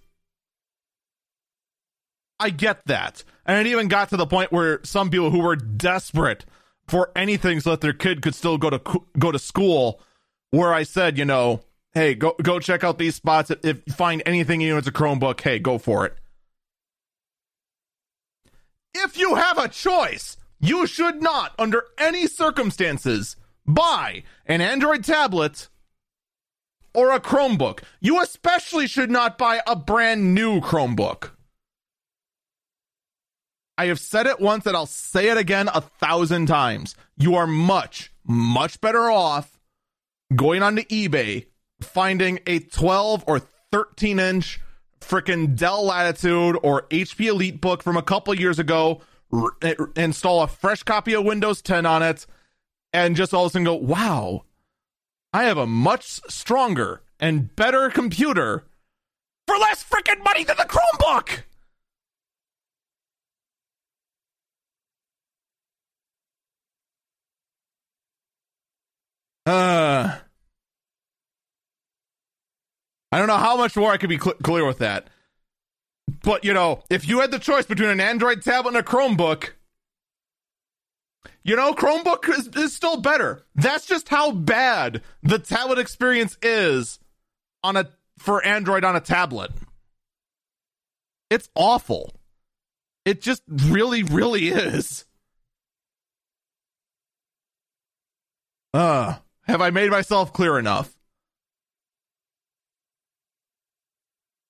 [2.40, 3.24] I get that.
[3.46, 6.44] And it even got to the point where some people who were desperate
[6.86, 8.80] for anything so that their kid could still go to
[9.18, 10.00] go to school
[10.50, 11.60] where I said, you know,
[11.92, 14.92] hey, go go check out these spots if you find anything you know it's a
[14.92, 16.16] Chromebook, hey, go for it.
[18.94, 23.36] If you have a choice, you should not, under any circumstances,
[23.66, 25.68] buy an Android tablet
[26.94, 27.80] or a Chromebook.
[28.00, 31.30] You especially should not buy a brand new Chromebook.
[33.76, 36.96] I have said it once and I'll say it again a thousand times.
[37.16, 39.57] You are much, much better off
[40.34, 41.46] going onto eBay,
[41.80, 43.40] finding a 12 or
[43.72, 44.60] 13 inch
[45.00, 49.00] freaking Dell Latitude or HP Elite book from a couple years ago
[49.62, 52.26] eh, r- install a fresh copy of Windows 10 on it,
[52.92, 54.44] and just all of a sudden go, wow,
[55.32, 58.64] I have a much stronger and better computer
[59.46, 61.44] for less freaking money than the Chromebook.
[69.48, 70.14] Uh,
[73.10, 75.08] I don't know how much more I could be cl- clear with that.
[76.22, 79.52] But you know, if you had the choice between an Android tablet and a Chromebook,
[81.44, 83.46] you know, Chromebook is, is still better.
[83.54, 86.98] That's just how bad the tablet experience is
[87.64, 87.88] on a
[88.18, 89.50] for Android on a tablet.
[91.30, 92.12] It's awful.
[93.06, 95.06] It just really, really is.
[98.74, 99.14] Uh,
[99.48, 100.92] have I made myself clear enough?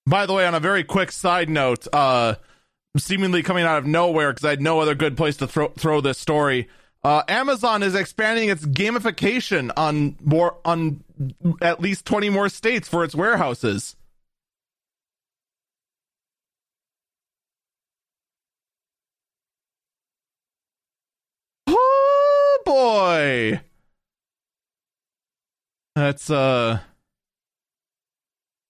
[0.06, 2.36] By the way, on a very quick side note, uh,
[2.96, 6.00] seemingly coming out of nowhere because I had no other good place to throw throw
[6.00, 6.68] this story.
[7.04, 11.04] Uh, Amazon is expanding its gamification on more on
[11.60, 13.96] at least twenty more states for its warehouses.
[21.66, 23.60] Oh boy,
[25.98, 26.80] that's uh,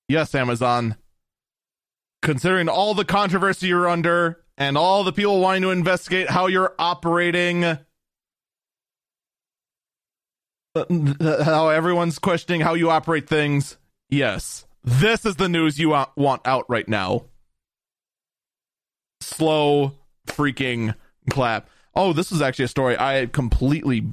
[0.09, 0.97] yes, Amazon
[2.23, 6.75] considering all the controversy you're under and all the people wanting to investigate how you're
[6.79, 7.79] operating, uh,
[11.45, 13.77] how everyone's questioning how you operate things,
[14.11, 17.25] yes, This is the news you want out right now.
[19.21, 19.95] Slow
[20.27, 20.95] freaking
[21.31, 21.69] clap.
[21.95, 24.07] Oh, this is actually a story I had completely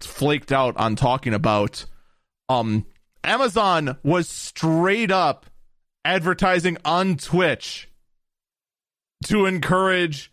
[0.00, 1.86] flaked out on talking about.
[2.48, 2.86] Um,
[3.22, 5.46] Amazon was straight up
[6.04, 7.90] advertising on Twitch
[9.24, 10.32] to encourage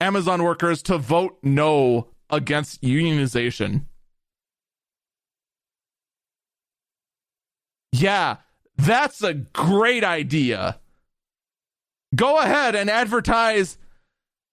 [0.00, 3.84] Amazon workers to vote no against unionization.
[7.92, 8.36] Yeah,
[8.76, 10.78] that's a great idea.
[12.14, 13.76] Go ahead and advertise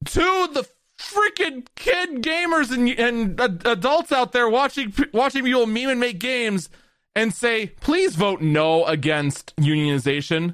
[0.05, 0.67] to the
[0.99, 6.69] freaking kid gamers and, and adults out there watching watching people meme and make games
[7.17, 10.53] and say, please vote no against unionization.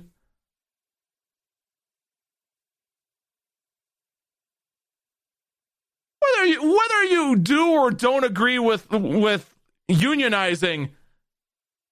[6.21, 9.53] Whether you, whether you do or don't agree with with
[9.91, 10.91] unionizing,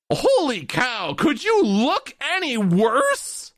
[0.10, 3.52] holy cow, could you look any worse?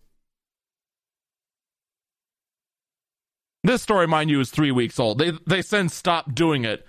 [3.64, 5.20] This story, mind you, is three weeks old.
[5.20, 6.88] They they since stopped doing it.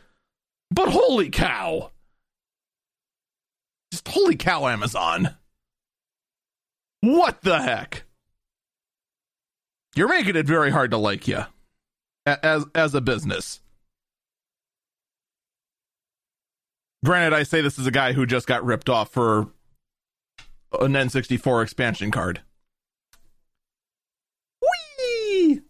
[0.70, 1.90] But holy cow.
[3.94, 5.36] Just holy cow, Amazon.
[7.00, 8.02] What the heck?
[9.94, 11.44] You're making it very hard to like you
[12.26, 13.60] as as a business.
[17.04, 19.52] Granted, I say this is a guy who just got ripped off for
[20.80, 22.40] an N64 expansion card.
[24.60, 25.60] Whee!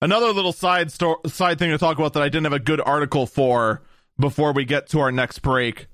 [0.00, 2.80] Another little side sto- side thing to talk about that I didn't have a good
[2.80, 3.82] article for
[4.18, 5.89] before we get to our next break.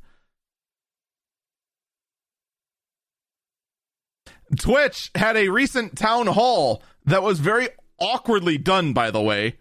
[4.59, 7.68] Twitch had a recent town hall that was very
[7.99, 9.57] awkwardly done, by the way,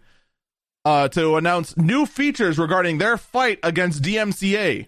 [0.84, 4.86] uh, to announce new features regarding their fight against DMCA.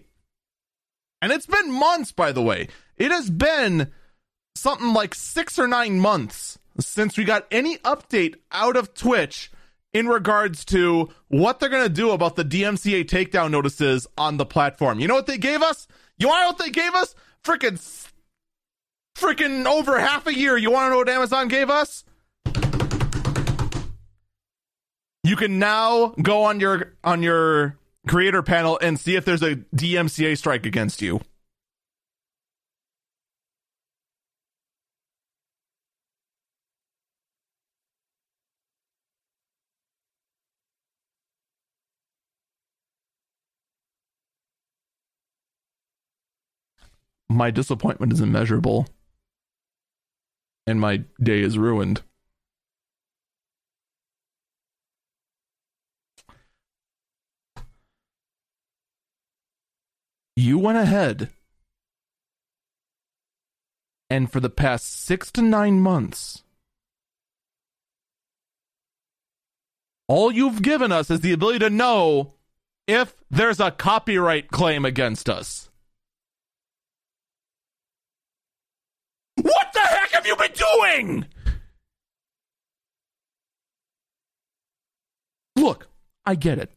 [1.21, 2.67] And it's been months, by the way.
[2.97, 3.91] It has been
[4.55, 9.51] something like six or nine months since we got any update out of Twitch
[9.93, 14.45] in regards to what they're going to do about the DMCA takedown notices on the
[14.45, 14.99] platform.
[14.99, 15.87] You know what they gave us?
[16.17, 17.15] You know what they gave us?
[17.43, 17.79] Freaking,
[19.19, 20.57] freaking over half a year.
[20.57, 22.03] You want to know what Amazon gave us?
[25.23, 29.57] You can now go on your on your creator panel and see if there's a
[29.75, 31.19] DMCA strike against you.
[47.29, 48.87] my disappointment is immeasurable
[50.69, 52.03] and my day is ruined.
[60.35, 61.29] You went ahead
[64.11, 66.43] and for the past six to nine months,
[70.07, 72.35] all you've given us is the ability to know
[72.87, 75.68] if there's a copyright claim against us.
[79.41, 81.25] What the heck have you been doing?
[85.55, 85.87] Look,
[86.25, 86.71] I get it.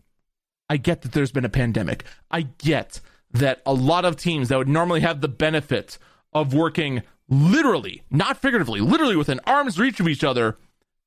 [0.68, 2.04] I get that there's been a pandemic.
[2.30, 3.00] I get
[3.32, 5.98] that a lot of teams that would normally have the benefit
[6.32, 10.56] of working literally, not figuratively, literally within arm's reach of each other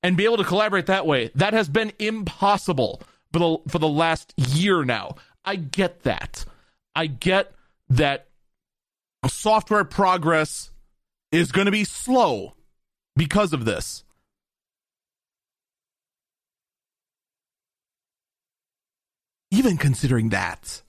[0.04, 3.02] and be able to collaborate that way, that has been impossible
[3.34, 5.16] for the, for the last year now.
[5.44, 6.46] I get that.
[6.96, 7.52] I get
[7.90, 8.28] that
[9.28, 10.72] software progress
[11.36, 12.54] is going to be slow
[13.16, 14.04] because of this.
[19.52, 20.82] Even considering that,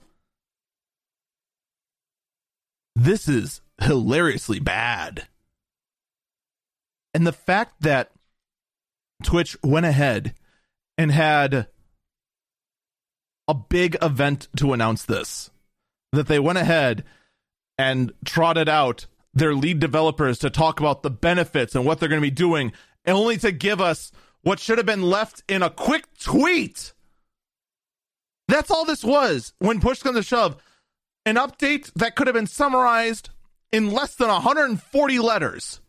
[2.95, 5.27] this is hilariously bad.
[7.13, 8.11] And the fact that
[9.23, 10.33] Twitch went ahead
[10.97, 11.67] and had
[13.47, 15.49] a big event to announce this,
[16.11, 17.03] that they went ahead
[17.77, 19.07] and trotted out
[19.37, 22.71] their lead developers to talk about the benefits and what they're going to be doing,
[23.05, 24.11] only to give us
[24.41, 26.93] what should have been left in a quick tweet.
[28.47, 30.57] That's all this was when push comes to shove.
[31.25, 33.29] An update that could have been summarized
[33.71, 35.81] in less than 140 letters.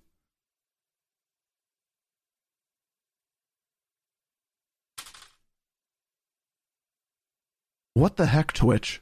[7.95, 9.01] What the heck, Twitch?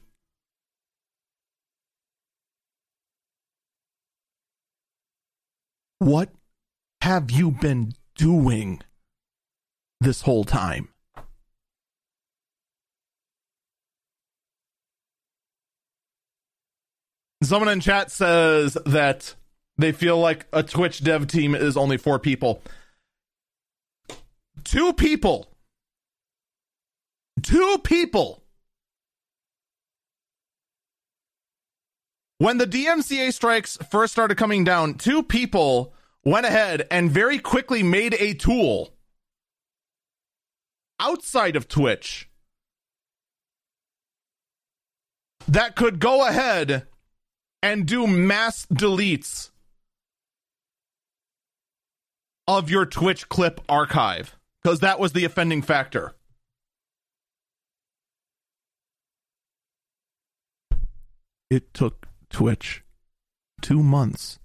[6.07, 6.29] What
[7.01, 8.79] have you been doing
[9.99, 10.87] this whole time?
[17.43, 19.35] Someone in chat says that
[19.77, 22.61] they feel like a Twitch dev team is only four people.
[24.63, 25.49] Two people.
[27.43, 28.41] Two people.
[32.37, 35.93] When the DMCA strikes first started coming down, two people
[36.27, 38.93] went ahead and very quickly made a tool
[40.99, 42.29] outside of Twitch
[45.47, 46.85] that could go ahead
[47.63, 49.51] and do mass deletes
[52.45, 56.13] of your Twitch clip archive because that was the offending factor.
[61.49, 62.83] It took Twitch
[63.61, 64.39] two months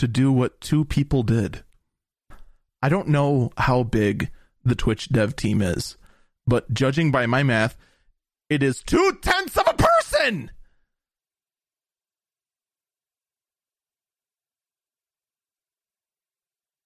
[0.00, 1.62] to do what two people did.
[2.80, 4.30] I don't know how big
[4.64, 5.98] the Twitch dev team is,
[6.46, 7.76] but judging by my math,
[8.48, 10.50] it is two tenths of a person.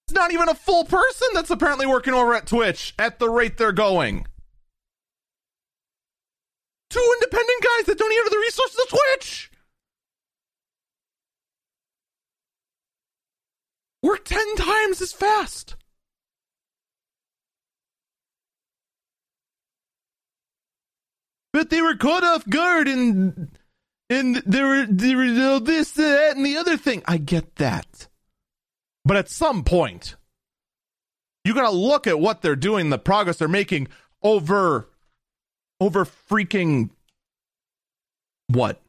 [0.08, 3.58] It's not even a full person that's apparently working over at Twitch at the rate
[3.58, 4.26] they're going.
[6.90, 9.52] Two independent guys that don't even have the resources of Twitch.
[14.04, 15.76] Work 10 times as fast.
[21.54, 23.48] But they were caught off guard and
[24.10, 27.02] and there were there were this, that, and the other thing.
[27.06, 28.08] I get that.
[29.06, 30.16] But at some point,
[31.46, 33.88] you gotta look at what they're doing, the progress they're making
[34.22, 34.90] over
[35.80, 36.90] over freaking
[38.48, 38.82] what?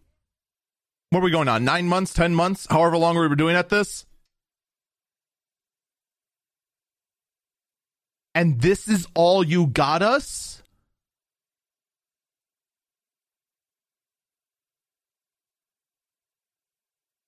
[1.12, 1.64] What are we going on?
[1.64, 4.06] Nine months, ten months, however long we were doing at this?
[8.36, 10.62] And this is all you got us?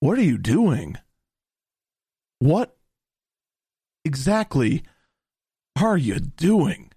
[0.02, 0.98] What are you doing?
[2.40, 2.76] What
[4.04, 4.84] exactly
[5.82, 6.92] are you doing?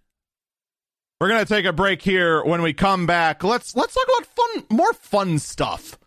[1.21, 2.43] We're gonna take a break here.
[2.43, 5.99] When we come back, let's let's talk about fun, more fun stuff,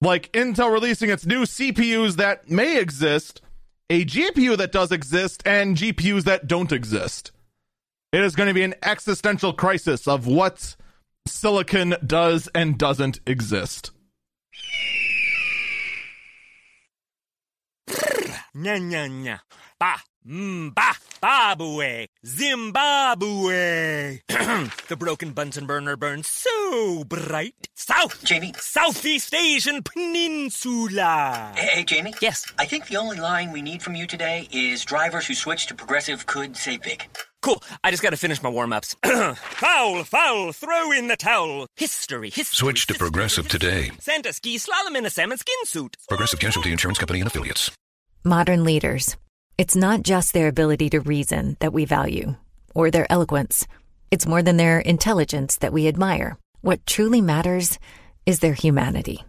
[0.00, 3.42] like Intel releasing its new CPUs that may exist,
[3.90, 7.32] a GPU that does exist, and GPUs that don't exist.
[8.12, 10.76] It is going to be an existential crisis of what
[11.26, 13.90] silicon does and doesn't exist.
[18.56, 19.40] Nya nya nya.
[19.78, 19.96] Ba.
[20.26, 20.92] Mm, ba.
[21.20, 22.06] Babue.
[22.24, 24.20] Zimbabwe.
[24.28, 27.68] the broken Bunsen burner burns so bright.
[27.74, 28.24] South.
[28.24, 28.52] Jamie.
[28.58, 31.52] Southeast Asian Peninsula.
[31.56, 32.14] Hey, hey, Jamie?
[32.20, 32.46] Yes.
[32.58, 35.74] I think the only line we need from you today is drivers who switch to
[35.74, 37.04] progressive could save big.
[37.42, 37.62] Cool.
[37.84, 38.96] I just got to finish my warm ups.
[39.04, 41.66] foul, foul, throw in the towel.
[41.76, 42.56] History, history.
[42.56, 43.58] Switch to history, Progressive history.
[43.60, 43.90] today.
[44.00, 45.96] Santa ski slalom in a salmon skin suit.
[46.08, 47.70] Progressive Casualty Insurance Company and affiliates.
[48.24, 49.16] Modern leaders.
[49.58, 52.36] It's not just their ability to reason that we value,
[52.76, 53.66] or their eloquence.
[54.08, 56.38] It's more than their intelligence that we admire.
[56.60, 57.76] What truly matters
[58.24, 59.24] is their humanity.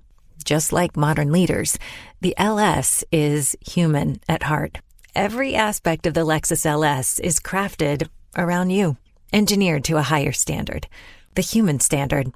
[0.45, 1.79] Just like modern leaders,
[2.21, 4.77] the LS is human at heart.
[5.15, 8.07] Every aspect of the Lexus LS is crafted
[8.37, 8.97] around you,
[9.33, 10.87] engineered to a higher standard,
[11.33, 12.31] the human standard.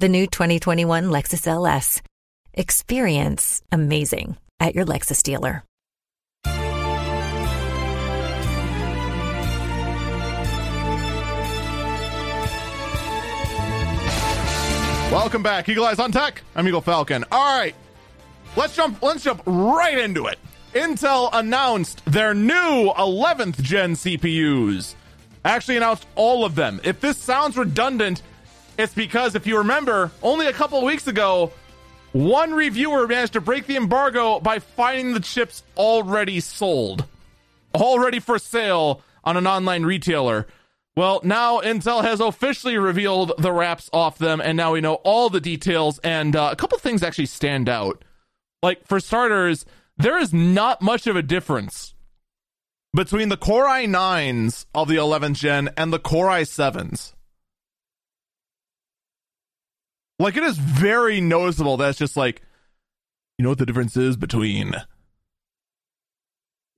[0.00, 2.02] The new 2021 Lexus LS.
[2.54, 5.62] Experience amazing at your Lexus dealer.
[15.12, 16.42] Welcome back, Eagle Eyes on Tech.
[16.56, 17.24] I'm Eagle Falcon.
[17.30, 17.74] All right,
[18.56, 19.00] let's jump.
[19.02, 20.38] Let's jump right into it.
[20.74, 24.94] Intel announced their new 11th gen CPUs.
[25.44, 26.80] Actually, announced all of them.
[26.82, 28.22] If this sounds redundant,
[28.78, 31.52] it's because if you remember, only a couple weeks ago,
[32.12, 37.04] one reviewer managed to break the embargo by finding the chips already sold,
[37.74, 40.46] already for sale on an online retailer.
[40.96, 45.28] Well, now Intel has officially revealed the wraps off them, and now we know all
[45.28, 45.98] the details.
[45.98, 48.02] And uh, a couple things actually stand out.
[48.62, 49.66] Like, for starters,
[49.98, 51.94] there is not much of a difference
[52.94, 57.12] between the Core i9s of the 11th gen and the Core i7s.
[60.18, 62.40] Like, it is very noticeable that it's just like,
[63.36, 64.74] you know what the difference is between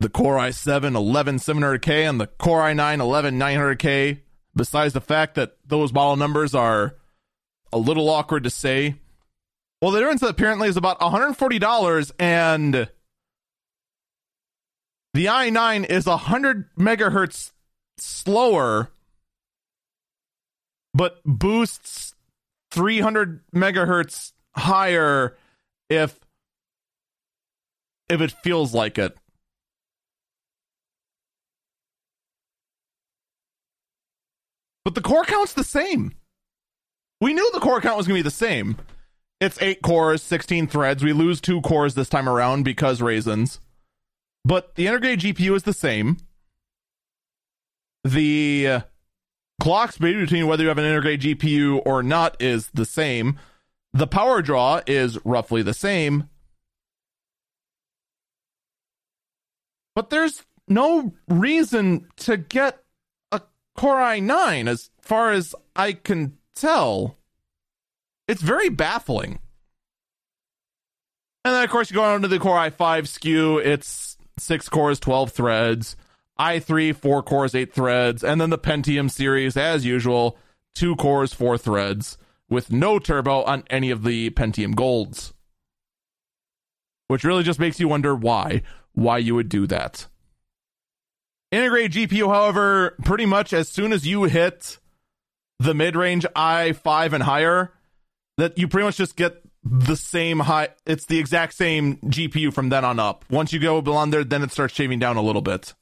[0.01, 4.21] the Core i7 11700K and the Core i9 11900K,
[4.55, 6.97] besides the fact that those model numbers are
[7.73, 8.97] a little awkward to say.
[9.83, 12.89] Well, the difference apparently is about $140 and
[15.15, 17.53] the i9 is 100 megahertz
[17.97, 18.91] slower
[20.95, 22.15] but boosts
[22.71, 25.37] 300 megahertz higher
[25.89, 26.19] if
[28.09, 29.17] if it feels like it.
[34.89, 36.15] But the core count's the same.
[37.21, 38.79] We knew the core count was going to be the same.
[39.39, 41.05] It's eight cores, 16 threads.
[41.05, 43.61] We lose two cores this time around because raisins.
[44.47, 46.17] But the integrated GPU is the same.
[48.03, 48.81] The uh,
[49.61, 53.39] clock speed between whether you have an integrated GPU or not is the same.
[53.93, 56.31] The power draw is roughly the same.
[59.95, 62.83] But there's no reason to get
[63.79, 67.17] Core i9 as far as I can tell.
[68.27, 69.39] It's very baffling.
[71.45, 72.73] And then, of course, you go on to the Core i5
[73.03, 73.65] SKU.
[73.65, 75.95] It's six cores, 12 threads.
[76.41, 78.25] i3, four cores, eight threads.
[78.25, 80.37] And then the Pentium series, as usual,
[80.75, 82.19] two cores, four threads,
[82.51, 85.35] with no turbo on any of the Pentium Golds.
[87.07, 88.63] Which really just makes you wonder why.
[88.95, 90.09] Why you would do that.
[91.51, 94.79] Integrated GPU, however, pretty much as soon as you hit
[95.59, 97.73] the mid range i5 and higher,
[98.37, 102.69] that you pretty much just get the same high it's the exact same GPU from
[102.69, 103.25] then on up.
[103.31, 105.75] Once you go beyond there, then it starts shaving down a little bit.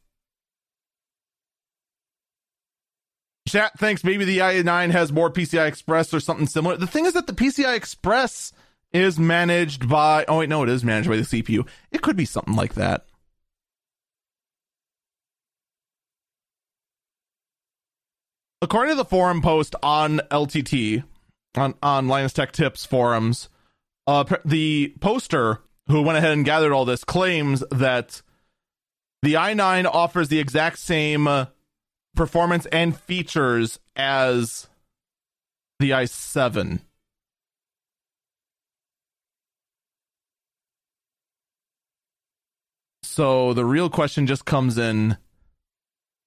[3.49, 6.77] Chat thinks maybe the i9 has more PCI Express or something similar.
[6.77, 8.53] The thing is that the PCI Express
[8.93, 11.67] is managed by oh wait, no, it is managed by the CPU.
[11.91, 13.07] It could be something like that.
[18.67, 21.05] According to the forum post on LTT,
[21.55, 23.49] on, on Linus Tech Tips forums,
[24.09, 28.23] uh, the poster who went ahead and gathered all this claims that
[29.23, 31.47] the i9 offers the exact same uh,
[32.17, 34.67] performance and features as
[35.79, 36.81] the i7.
[43.05, 45.19] So the real question just comes in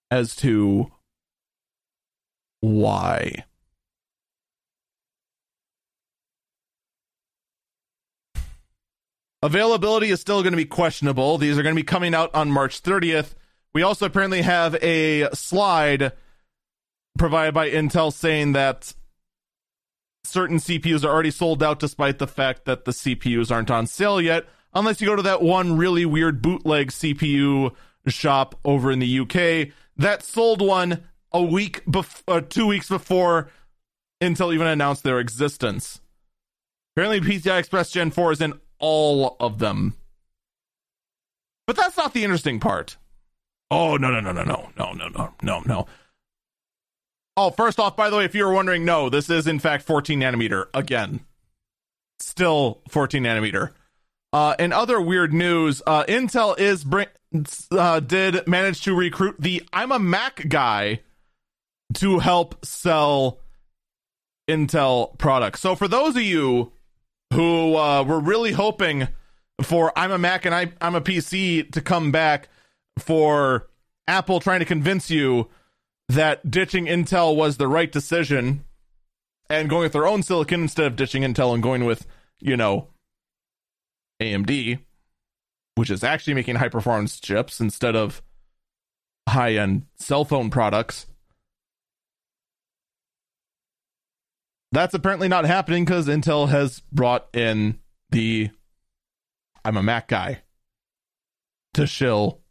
[0.09, 0.89] as to
[2.62, 3.45] why.
[9.41, 11.38] Availability is still going to be questionable.
[11.38, 13.36] These are going to be coming out on March 30th.
[13.74, 16.12] We also apparently have a slide
[17.18, 18.93] provided by Intel saying that
[20.26, 24.20] certain CPUs are already sold out despite the fact that the CPUs aren't on sale
[24.20, 27.74] yet, unless you go to that one really weird bootleg CPU
[28.07, 33.49] shop over in the UK that sold one a week before, uh, two weeks before
[34.21, 36.01] Intel even announced their existence.
[36.95, 39.95] Apparently, PCI Express Gen 4 is in all of them.
[41.67, 42.97] But that's not the interesting part.
[43.71, 45.88] Oh, no, no, no, no, no, no, no, no, no, no.
[47.38, 49.86] Oh, first off, by the way, if you were wondering, no, this is in fact
[49.86, 50.65] 14 nanometer.
[50.73, 51.21] Again,
[52.19, 53.71] still 14 nanometer.
[54.34, 57.07] Uh, in other weird news, uh, Intel is bring
[57.71, 60.99] uh, did manage to recruit the I'm a Mac guy
[61.95, 63.39] to help sell
[64.49, 65.59] Intel products.
[65.61, 66.71] So for those of you
[67.33, 69.07] who uh, were really hoping
[69.61, 72.49] for I'm a Mac and I, I'm a PC to come back
[72.97, 73.67] for
[74.07, 75.49] Apple trying to convince you
[76.07, 78.63] that ditching Intel was the right decision
[79.49, 82.07] and going with their own silicon instead of ditching Intel and going with,
[82.39, 82.87] you know,
[84.21, 84.79] AMD,
[85.75, 88.21] which is actually making high performance chips instead of
[89.27, 91.05] high end cell phone products.
[94.72, 97.80] That's apparently not happening because Intel has brought in
[98.11, 98.49] the
[99.65, 100.41] I'm a Mac guy
[101.74, 102.41] to shill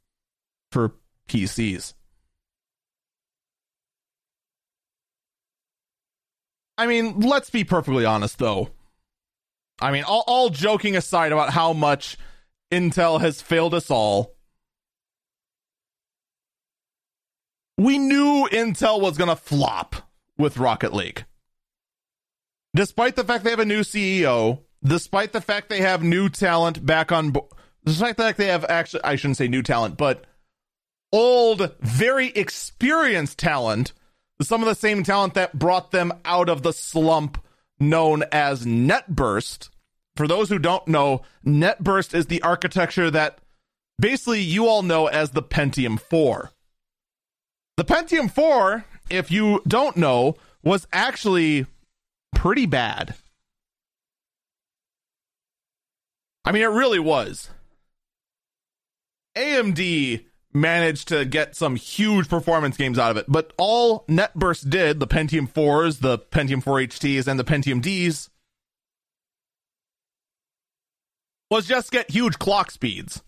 [0.72, 0.94] for
[1.28, 1.94] PCs.
[6.76, 8.70] I mean, let's be perfectly honest though.
[9.80, 12.16] I mean, all, all joking aside about how much
[12.72, 14.34] Intel has failed us all,
[17.76, 19.94] we knew Intel was going to flop
[20.36, 21.24] with Rocket Lake
[22.74, 26.84] despite the fact they have a new CEO, despite the fact they have new talent
[26.84, 27.50] back on board,
[27.84, 30.24] despite the fact they have actually, I shouldn't say new talent, but
[31.12, 33.92] old, very experienced talent,
[34.42, 37.42] some of the same talent that brought them out of the slump
[37.80, 39.70] known as NetBurst.
[40.16, 43.38] For those who don't know, NetBurst is the architecture that
[43.98, 46.50] basically you all know as the Pentium 4.
[47.76, 51.66] The Pentium 4, if you don't know, was actually
[52.38, 53.14] pretty bad.
[56.44, 57.50] I mean, it really was.
[59.36, 60.24] AMD
[60.54, 65.06] managed to get some huge performance games out of it, but all NetBurst did, the
[65.08, 68.30] Pentium 4s, the Pentium 4 HTs, and the Pentium Ds,
[71.50, 73.22] was just get huge clock speeds.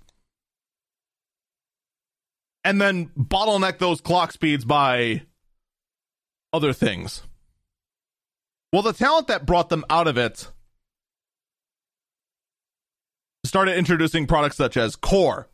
[2.62, 5.22] and then bottleneck those clock speeds by
[6.52, 7.22] other things.
[8.72, 10.48] Well, the talent that brought them out of it
[13.44, 15.48] started introducing products such as Core,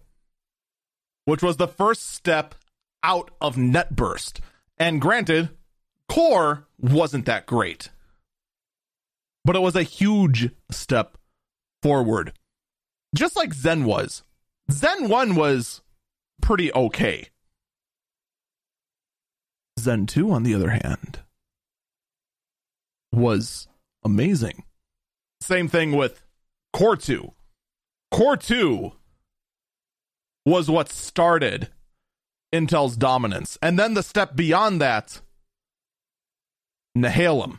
[1.25, 2.55] which was the first step
[3.03, 4.41] out of NetBurst.
[4.79, 5.51] And granted,
[6.09, 7.89] Core wasn't that great,
[9.45, 11.17] but it was a huge step
[11.83, 12.35] forward.
[13.15, 14.25] Just like Zen was.
[14.71, 15.81] Zen 1 was
[16.43, 17.29] pretty okay.
[19.79, 21.21] Zen 2, on the other hand,
[23.17, 23.67] was
[24.05, 24.65] amazing.
[25.41, 26.23] Same thing with
[26.73, 27.33] Core 2.
[28.11, 28.93] Core 2
[30.45, 31.69] was what started
[32.55, 33.59] Intel's dominance.
[33.61, 35.21] And then the step beyond that,
[36.97, 37.59] Nehalem.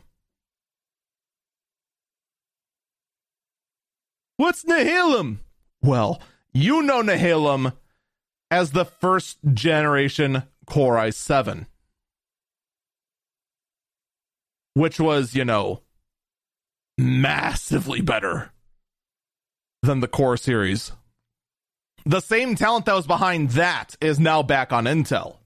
[4.38, 5.40] What's Nehalem?
[5.82, 6.22] Well,
[6.54, 7.74] you know Nehalem
[8.50, 11.66] as the first generation Core i7,
[14.78, 15.82] which was, you know,
[16.98, 18.52] massively better
[19.82, 20.92] than the Core series.
[22.06, 25.38] The same talent that was behind that is now back on Intel.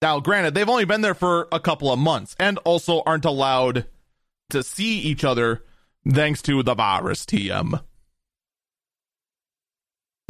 [0.00, 3.86] Now, granted, they've only been there for a couple of months and also aren't allowed
[4.50, 5.62] to see each other
[6.08, 7.82] thanks to the virus TM.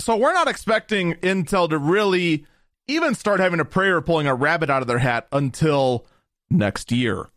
[0.00, 2.46] So we're not expecting Intel to really
[2.86, 6.06] even start having a prayer pulling a rabbit out of their hat until
[6.54, 7.30] next year.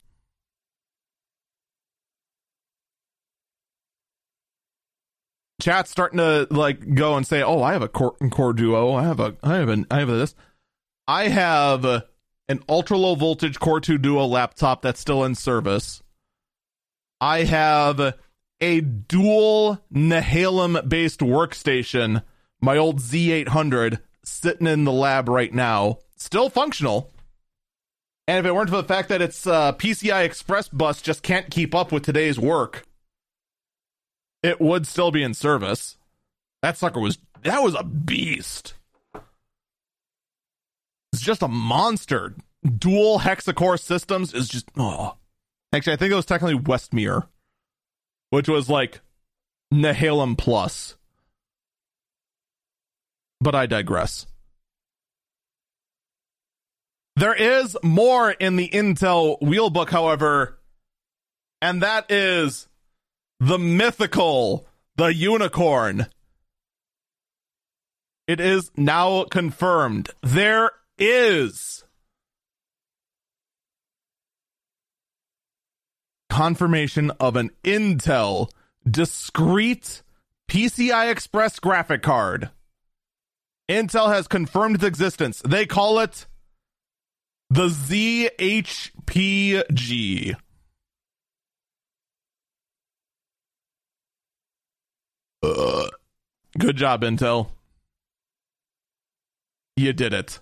[5.59, 8.93] Chat's starting to like go and say, "Oh, I have a core, core duo.
[8.93, 10.35] I have a, I have an, I have this.
[11.07, 11.85] I have
[12.49, 16.01] an ultra low voltage Core 2 Duo laptop that's still in service.
[17.19, 18.15] I have
[18.61, 22.23] a dual Nehalem based workstation,
[22.61, 27.11] my old Z800, sitting in the lab right now, still functional.
[28.27, 31.49] And if it weren't for the fact that its uh, PCI Express bus just can't
[31.49, 32.83] keep up with today's work,
[34.43, 35.97] it would still be in service.
[36.61, 38.73] That sucker was that was a beast.
[41.13, 42.35] It's just a monster.
[42.65, 45.15] Dual hexacore systems is just oh.
[45.73, 47.27] Actually, I think it was technically Westmere
[48.29, 49.01] which was like
[49.73, 50.95] Nehalem Plus.
[53.39, 54.25] But I digress.
[57.17, 60.59] There is more in the Intel wheelbook, however,
[61.63, 62.67] and that is
[63.39, 66.05] the mythical, the unicorn.
[68.27, 70.11] It is now confirmed.
[70.21, 71.83] There is
[76.29, 78.51] confirmation of an Intel
[78.87, 80.03] discrete
[80.47, 82.51] PCI Express graphic card.
[83.67, 85.41] Intel has confirmed its existence.
[85.43, 86.26] They call it
[87.49, 88.35] the Xe-HPG.
[95.43, 95.87] Uh,
[96.57, 97.51] good job, Intel.
[99.75, 100.39] You did it.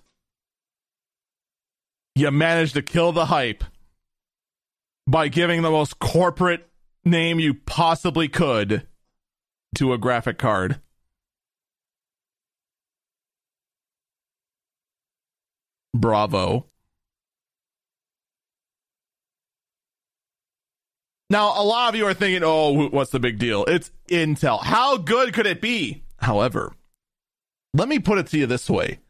[2.14, 3.62] You managed to kill the hype
[5.06, 6.68] by giving the most corporate
[7.04, 8.86] name you possibly could
[9.76, 10.80] to a graphic card.
[15.94, 16.66] Bravo.
[21.28, 23.64] Now, a lot of you are thinking, oh, what's the big deal?
[23.64, 24.62] It's Intel.
[24.62, 26.04] How good could it be?
[26.18, 26.72] However,
[27.74, 29.00] let me put it to you this way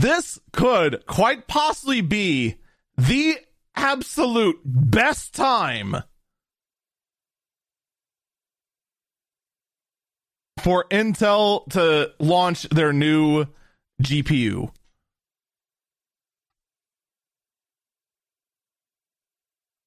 [0.00, 2.56] this could quite possibly be
[2.96, 3.36] the
[3.74, 5.96] absolute best time
[10.58, 13.46] for Intel to launch their new
[14.02, 14.70] GPU.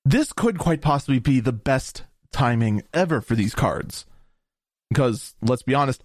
[0.05, 4.05] This could quite possibly be the best timing ever for these cards.
[4.89, 6.03] Because, let's be honest,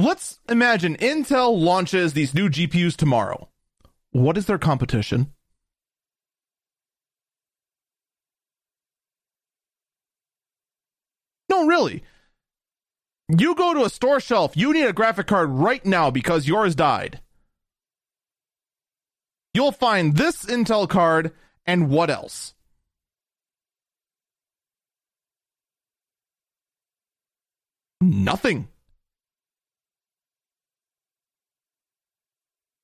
[0.00, 3.50] Let's imagine Intel launches these new GPUs tomorrow.
[4.12, 5.34] What is their competition?
[11.50, 12.02] No, really.
[13.28, 16.74] You go to a store shelf, you need a graphic card right now because yours
[16.74, 17.20] died.
[19.52, 21.32] You'll find this Intel card
[21.66, 22.54] and what else?
[28.00, 28.68] Nothing.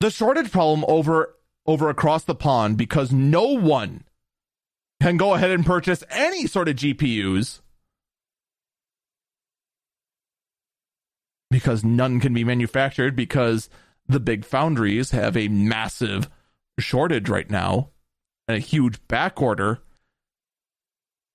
[0.00, 1.34] the shortage problem over
[1.66, 4.04] over across the pond because no one
[5.02, 7.60] can go ahead and purchase any sort of GPUs
[11.50, 13.68] because none can be manufactured because
[14.06, 16.30] the big foundries have a massive
[16.78, 17.90] shortage right now
[18.46, 19.80] and a huge back order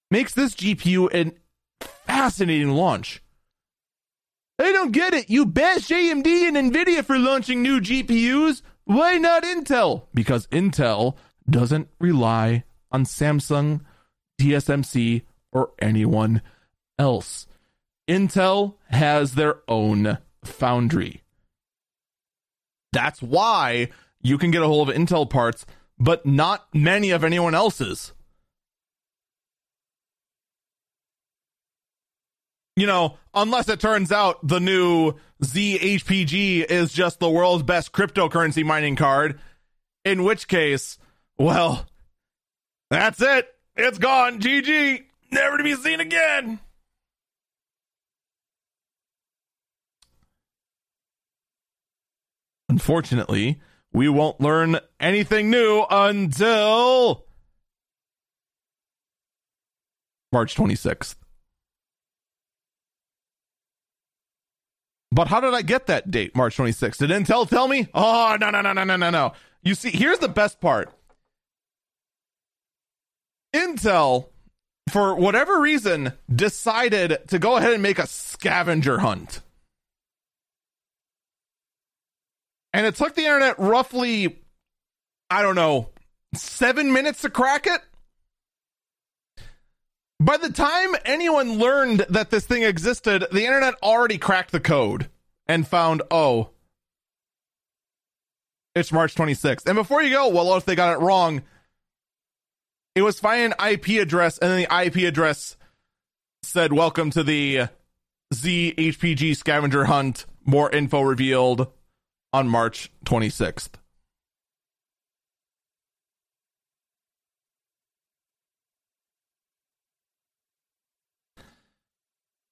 [0.09, 1.33] makes this GPU a
[2.05, 3.21] fascinating launch.
[4.61, 5.29] I don't get it.
[5.29, 8.61] You bash AMD and Nvidia for launching new GPUs.
[8.83, 10.03] Why not Intel?
[10.13, 11.15] Because Intel
[11.49, 13.81] doesn't rely on Samsung,
[14.39, 16.43] TSMC, or anyone
[16.99, 17.47] else.
[18.07, 21.23] Intel has their own foundry.
[22.93, 23.89] That's why
[24.21, 25.65] you can get a hold of Intel parts,
[25.97, 28.13] but not many of anyone else's.
[32.75, 35.13] You know, unless it turns out the new
[35.43, 39.39] Xe-HPG is just the world's best cryptocurrency mining card,
[40.05, 40.97] in which case,
[41.37, 41.85] well,
[42.89, 43.47] that's it.
[43.75, 44.39] It's gone.
[44.39, 45.03] GG.
[45.31, 46.59] Never to be seen again.
[52.69, 53.59] Unfortunately,
[53.91, 57.25] we won't learn anything new until
[60.31, 61.15] March 26th.
[65.11, 66.97] But how did I get that date, March 26th?
[66.97, 67.87] Did Intel tell me?
[67.93, 69.33] Oh, no, no, no, no, no, no, no.
[69.61, 70.91] You see, here's the best part
[73.53, 74.29] Intel,
[74.89, 79.41] for whatever reason, decided to go ahead and make a scavenger hunt.
[82.73, 84.39] And it took the internet roughly,
[85.29, 85.89] I don't know,
[86.33, 87.81] seven minutes to crack it.
[90.21, 95.09] By the time anyone learned that this thing existed, the internet already cracked the code
[95.47, 96.51] and found, oh,
[98.75, 99.65] it's March 26th.
[99.65, 101.41] And before you go, well, if they got it wrong?
[102.93, 105.57] It was finding an IP address, and then the IP address
[106.43, 107.69] said, Welcome to the
[108.31, 110.27] Xe-HPG scavenger hunt.
[110.45, 111.65] More info revealed
[112.31, 113.80] on March 26th.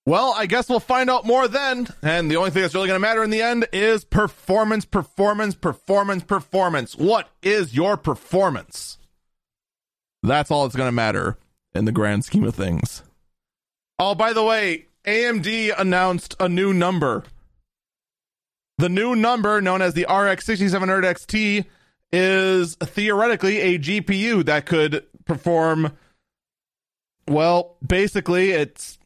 [0.10, 1.88] Well, I guess we'll find out more then.
[2.01, 5.53] And the only thing that's really going to matter in the end is performance, performance,
[5.53, 6.95] performance, performance.
[6.95, 8.97] What is your performance?
[10.24, 11.38] That's all that's going to matter
[11.76, 13.03] in the grand scheme of things.
[13.99, 17.24] Oh, by the way, AMD announced a new number.
[18.80, 21.66] The new number, known as the RX 6700 XT,
[22.12, 25.91] is theoretically a GPU that could perform,
[27.28, 28.98] well, basically, it's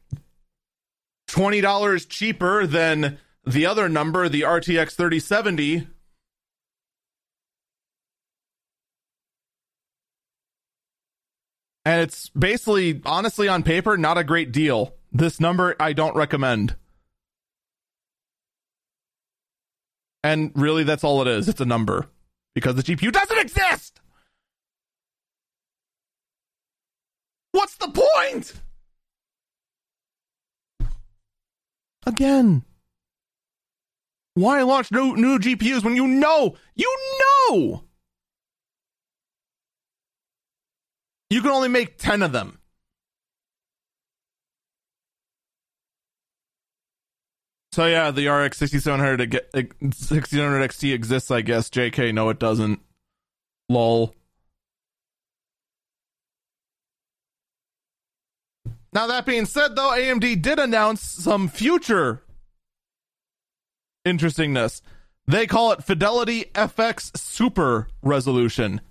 [1.34, 5.88] $20 cheaper than the other number, the RTX 3070.
[11.86, 14.94] And it's basically, honestly, on paper, not a great deal.
[15.12, 16.76] This number I don't recommend.
[20.24, 21.50] And really, that's all it is.
[21.50, 22.08] It's a number
[22.56, 24.00] because the GPU doesn't exist.
[27.52, 28.54] What's the point?
[32.06, 32.64] Again.
[34.36, 37.84] Why launch new new GPUs when you know you know
[41.30, 42.60] you can only make 10 of them?
[47.72, 49.42] So yeah, the RX 6700
[49.94, 51.70] 6700 XT exists, I guess.
[51.70, 52.80] JK, no, it doesn't.
[53.70, 54.14] Lol.
[58.94, 62.22] Now that being said, though, AMD did announce some future
[64.06, 64.82] interestingness.
[65.26, 68.82] They call it FidelityFX Super Resolution.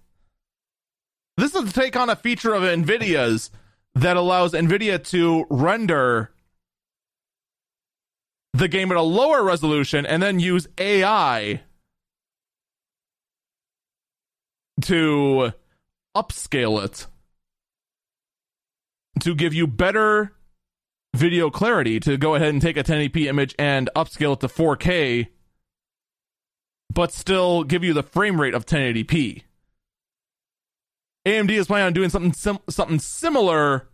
[1.36, 3.50] This is a take on a feature of NVIDIA's
[3.94, 6.32] that allows NVIDIA to render
[8.52, 11.62] the game at a lower resolution and then use AI
[14.82, 15.52] to
[16.16, 17.06] upscale it
[19.20, 20.32] to give you better
[21.14, 25.28] video clarity to go ahead and take a 1080p image and upscale it to 4K
[26.92, 29.42] but still give you the frame rate of 1080p.
[31.26, 33.88] AMD is planning on doing something sim- something similar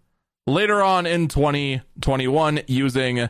[0.46, 3.28] later on in 2021 using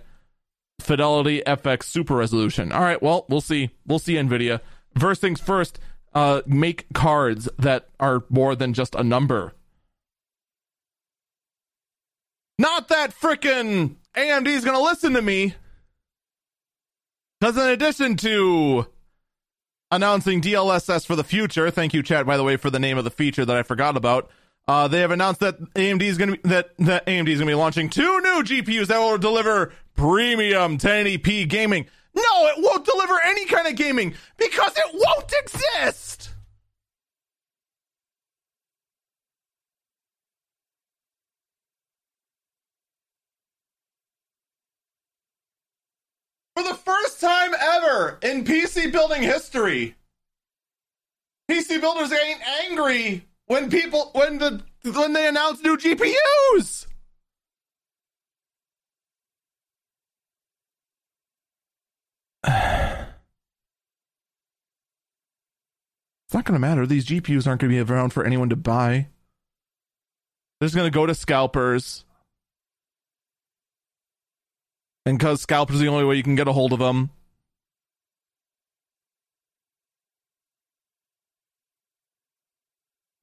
[0.80, 2.70] FidelityFX Super Resolution.
[2.72, 3.70] All right, well, we'll see.
[3.86, 4.60] We'll see Nvidia.
[4.96, 5.80] First things first,
[6.14, 9.52] uh, make cards that are more than just a number.
[12.58, 15.54] Not that frickin' AMD is going to listen to me.
[17.40, 18.86] Because in addition to
[19.92, 23.04] announcing DLSS for the future, thank you, Chad, by the way, for the name of
[23.04, 24.28] the feature that I forgot about.
[24.66, 27.52] Uh, they have announced that AMD is going to that, that AMD is going to
[27.52, 31.86] be launching two new GPUs that will deliver premium 1080p gaming.
[32.14, 36.17] No, it won't deliver any kind of gaming because it won't exist.
[46.58, 49.94] For the first time ever in PC building history,
[51.48, 56.86] PC builders ain't angry when people when the when they announce new GPUs.
[66.26, 66.86] It's not going to matter.
[66.86, 69.06] These GPUs aren't going to be around for anyone to buy.
[70.58, 72.04] They're just going to go to scalpers.
[75.08, 77.08] And because scalpers the only way you can get a hold of them.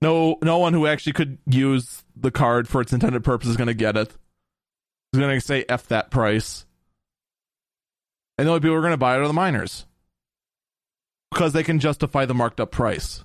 [0.02, 3.68] No, no one who actually could use the card for its intended purpose is going
[3.68, 4.10] to get it.
[5.14, 6.66] Is going to say f that price,
[8.40, 9.86] and the only people who are going to buy it are the miners
[11.30, 13.24] because they can justify the marked up price.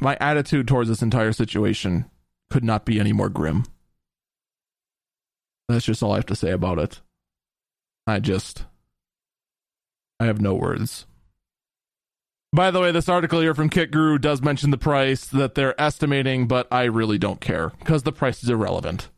[0.00, 2.06] My attitude towards this entire situation
[2.48, 3.64] could not be any more grim.
[5.68, 7.00] That's just all I have to say about it.
[8.06, 8.64] I just.
[10.18, 11.06] I have no words.
[12.52, 16.48] By the way, this article here from KitGuru does mention the price that they're estimating,
[16.48, 19.08] but I really don't care because the price is irrelevant.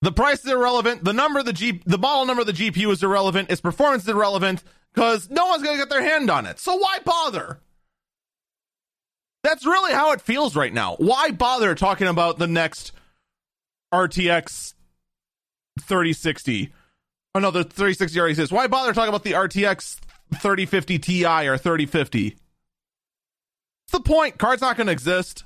[0.00, 1.04] The price is irrelevant.
[1.04, 3.50] The number of the G, the model number of the GPU is irrelevant.
[3.50, 4.62] Its performance is irrelevant
[4.94, 6.58] because no one's going to get their hand on it.
[6.58, 7.60] So why bother?
[9.42, 10.96] That's really how it feels right now.
[10.96, 12.92] Why bother talking about the next
[13.92, 14.74] RTX
[15.80, 16.72] 3060?
[17.34, 18.52] Oh no, the 3060 already exists.
[18.52, 19.98] Why bother talking about the RTX
[20.34, 22.30] 3050 Ti or 3050?
[22.30, 22.38] What's
[23.92, 24.38] the point?
[24.38, 25.44] Card's not going to exist.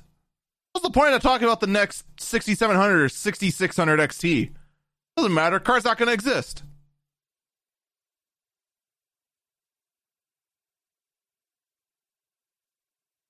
[0.73, 4.53] What's the point of talking about the next 6700 or 6600 XT?
[5.16, 5.61] Doesn't matter.
[5.61, 6.62] Card's not going to exist.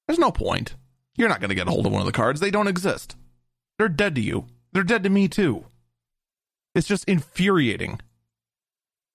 [0.06, 0.76] There's no point.
[1.16, 2.40] You're not going to get a hold of one of the cards.
[2.40, 3.16] They don't exist.
[3.78, 4.46] They're dead to you.
[4.72, 5.64] They're dead to me too.
[6.74, 8.00] It's just infuriating.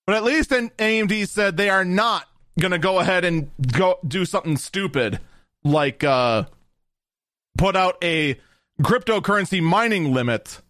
[0.06, 2.26] But at least AMD said they are not
[2.58, 5.20] going to go ahead and go do something stupid
[5.64, 6.44] like uh,
[7.58, 8.40] put out a
[8.80, 10.62] cryptocurrency mining limit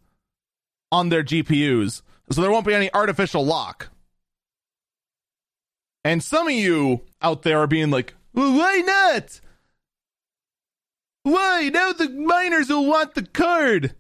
[0.90, 2.02] on their GPUs.
[2.32, 3.90] So there won't be any artificial lock.
[6.04, 9.40] And some of you out there are being like, why not?
[11.22, 11.70] Why?
[11.72, 13.94] Now the miners will want the card.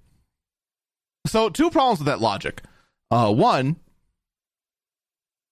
[1.26, 2.62] So, two problems with that logic.
[3.10, 3.76] Uh, one,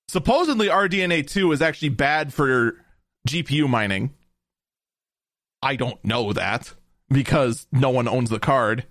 [0.09, 2.83] supposedly RDNA 2 is actually bad for
[3.29, 4.15] GPU mining.
[5.61, 6.73] I don't know that
[7.09, 8.87] because no one owns the card.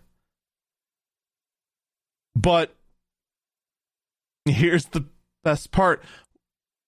[2.36, 2.76] But
[4.46, 5.06] here's the
[5.44, 6.04] best part.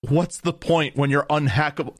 [0.01, 1.97] What's the point when you're unhackable?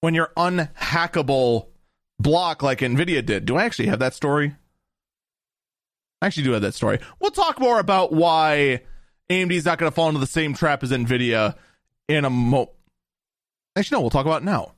[0.00, 1.68] When you're unhackable
[2.18, 3.44] block like Nvidia did.
[3.44, 4.54] Do I actually have that story?
[6.20, 7.00] I actually do have that story.
[7.20, 8.82] We'll talk more about why
[9.30, 11.56] AMD's not going to fall into the same trap as Nvidia
[12.08, 12.70] in a mo.
[13.76, 14.00] Actually, no.
[14.02, 14.74] We'll talk about now.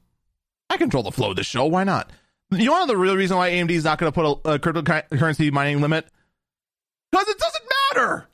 [0.70, 1.66] I control the flow of this show.
[1.66, 2.10] Why not?
[2.50, 4.58] You want know the real reason why AMD is not going to put a, a
[4.58, 6.06] cryptocurrency mining limit?
[7.10, 7.64] Because it doesn't
[7.94, 8.28] matter.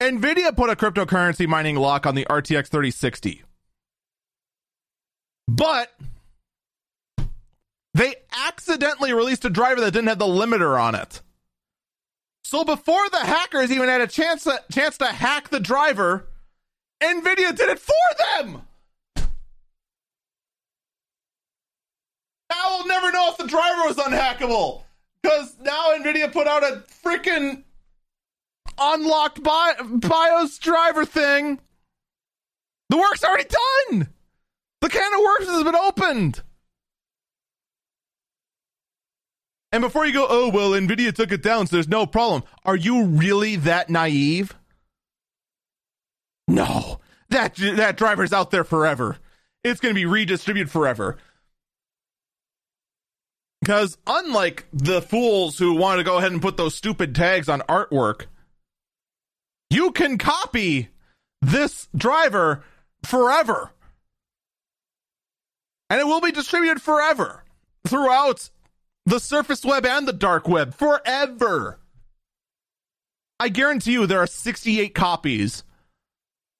[0.00, 3.42] Nvidia put a cryptocurrency mining lock on the RTX 3060.
[5.48, 5.92] But
[7.94, 8.14] they
[8.46, 11.20] accidentally released a driver that didn't have the limiter on it.
[12.44, 16.28] So before the hackers even had a chance to, chance to hack the driver,
[17.02, 17.94] Nvidia did it for
[18.36, 18.62] them.
[22.50, 24.82] Now we'll never know if the driver was unhackable
[25.22, 27.62] because now Nvidia put out a freaking
[28.78, 31.60] unlocked Bi- BIOS driver thing.
[32.88, 33.48] The work's already
[33.90, 34.08] done.
[34.80, 36.42] The can of worms has been opened.
[39.70, 42.42] And before you go, oh, well, NVIDIA took it down, so there's no problem.
[42.64, 44.54] Are you really that naive?
[46.46, 47.00] No.
[47.28, 49.18] That, that driver's out there forever.
[49.62, 51.18] It's going to be redistributed forever.
[53.60, 57.60] Because unlike the fools who want to go ahead and put those stupid tags on
[57.62, 58.26] artwork,
[59.70, 60.88] you can copy
[61.42, 62.64] this driver
[63.04, 63.72] forever
[65.90, 67.44] and it will be distributed forever
[67.86, 68.50] throughout
[69.06, 71.78] the surface web and the dark web forever.
[73.40, 75.62] I guarantee you there are 68 copies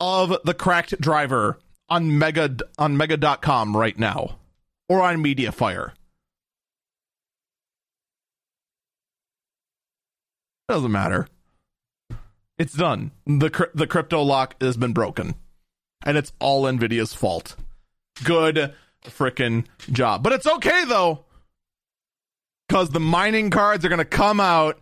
[0.00, 1.58] of the cracked driver
[1.88, 4.38] on Mega on Mega.com right now,
[4.88, 5.92] or on MediaFire.
[10.68, 11.28] Doesn't matter.
[12.58, 13.12] It's done.
[13.26, 15.34] the The crypto lock has been broken,
[16.04, 17.56] and it's all Nvidia's fault.
[18.24, 18.74] Good
[19.04, 21.24] freaking job, but it's okay though,
[22.68, 24.80] because the mining cards are gonna come out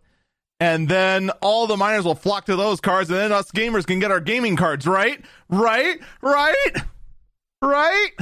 [0.58, 3.98] and then all the miners will flock to those cards, and then us gamers can
[3.98, 5.22] get our gaming cards, right?
[5.50, 6.00] Right?
[6.22, 6.72] Right?
[7.62, 8.12] Right?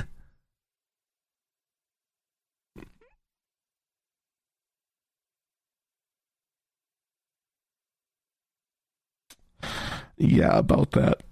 [10.17, 11.23] Yeah, about that.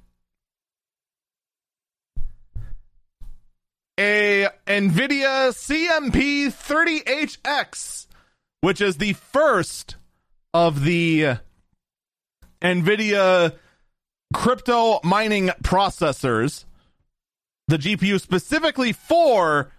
[3.99, 8.07] A NVIDIA CMP 30HX,
[8.61, 9.97] which is the first
[10.55, 11.37] of the
[12.61, 13.55] NVIDIA
[14.33, 16.65] crypto mining processors,
[17.69, 19.71] the GPU specifically for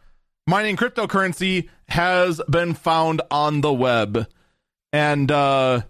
[0.48, 4.28] mining cryptocurrency has been found on the web.
[4.92, 5.82] And uh,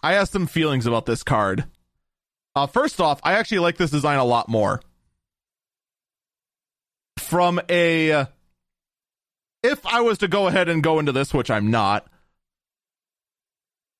[0.00, 1.64] I have some feelings about this card.
[2.54, 4.80] Uh, first off, I actually like this design a lot more.
[7.18, 8.26] From a.
[9.62, 12.06] If I was to go ahead and go into this, which I'm not,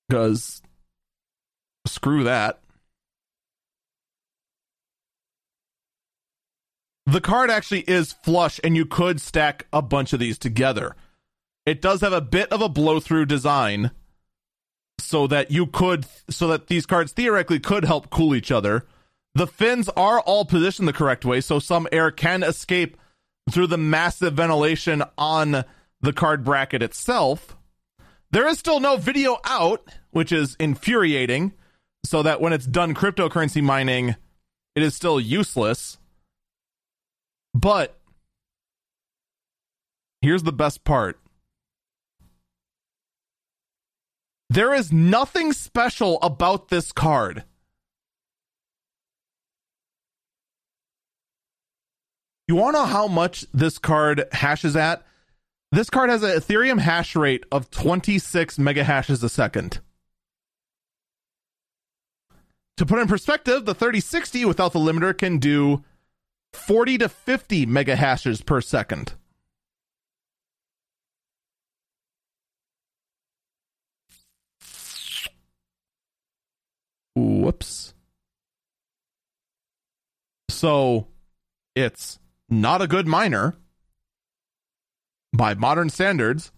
[0.08, 0.62] because
[1.86, 2.60] screw that.
[7.06, 10.94] The card actually is flush, and you could stack a bunch of these together.
[11.64, 13.90] It does have a bit of a blow through design,
[14.98, 18.86] so that you could, so that these cards theoretically could help cool each other.
[19.34, 22.96] The fins are all positioned the correct way, so some air can escape
[23.50, 25.64] through the massive ventilation on
[26.00, 27.56] the card bracket itself.
[28.30, 31.52] There is still no video out, which is infuriating,
[32.04, 34.16] so that when it's done cryptocurrency mining,
[34.74, 35.98] it is still useless.
[37.54, 37.98] But
[40.20, 41.18] here's the best part
[44.50, 47.44] there is nothing special about this card.
[52.46, 55.04] You want to know how much this card hashes at?
[55.70, 59.80] This card has an Ethereum hash rate of 26 mega hashes a second.
[62.78, 65.84] To put in perspective, the 3060 without the limiter can do
[66.54, 69.12] 40 to 50 mega hashes per second.
[77.14, 77.94] Whoops.
[80.50, 81.08] So
[81.74, 82.18] it's
[82.48, 83.54] not a good miner
[85.32, 86.52] by modern standards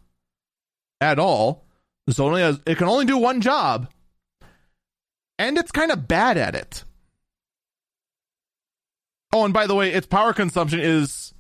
[1.01, 1.65] at all.
[2.09, 3.89] So only has, it can only do one job,
[5.39, 6.85] and it's kind of bad at it.
[9.33, 11.35] Oh, and by the way, its power consumption is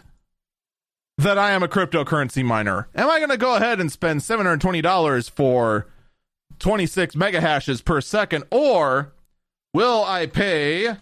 [1.20, 2.88] that I am a cryptocurrency miner.
[2.96, 5.88] Am I going to go ahead and spend $720 for
[6.60, 9.14] 26 mega hashes per second, or
[9.74, 10.96] will I pay?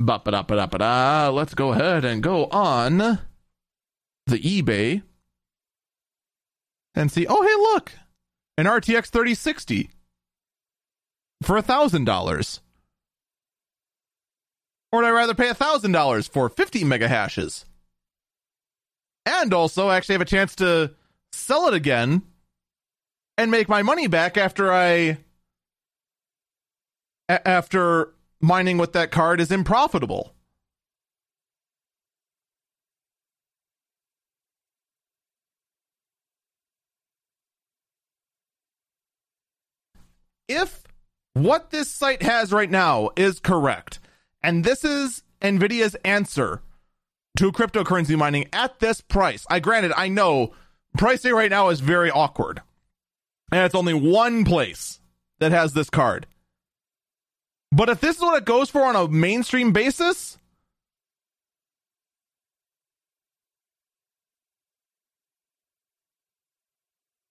[0.00, 2.98] Let's go ahead and go on
[4.26, 5.02] the eBay
[6.94, 7.26] and see.
[7.28, 7.92] Oh, hey, look,
[8.56, 9.90] an RTX 3060
[11.42, 12.60] for $1,000?
[14.90, 17.66] Or would I rather pay $1,000 for 50 mega hashes?
[19.26, 20.94] And also actually have a chance to
[21.32, 22.22] sell it again
[23.36, 25.18] and make my money back after I
[27.28, 30.34] a- after mining with that card is unprofitable.
[40.46, 40.84] If
[41.32, 43.98] what this site has right now is correct,
[44.42, 46.60] and this is Nvidia's answer
[47.38, 50.52] to cryptocurrency mining at this price, I granted I know
[50.96, 52.62] pricing right now is very awkward.
[53.52, 55.00] And it's only one place
[55.38, 56.26] that has this card.
[57.70, 60.38] But if this is what it goes for on a mainstream basis,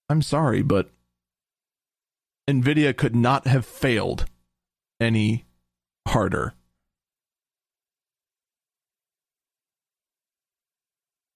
[0.08, 0.90] I'm sorry, but
[2.48, 4.26] Nvidia could not have failed
[5.00, 5.46] any
[6.06, 6.54] harder.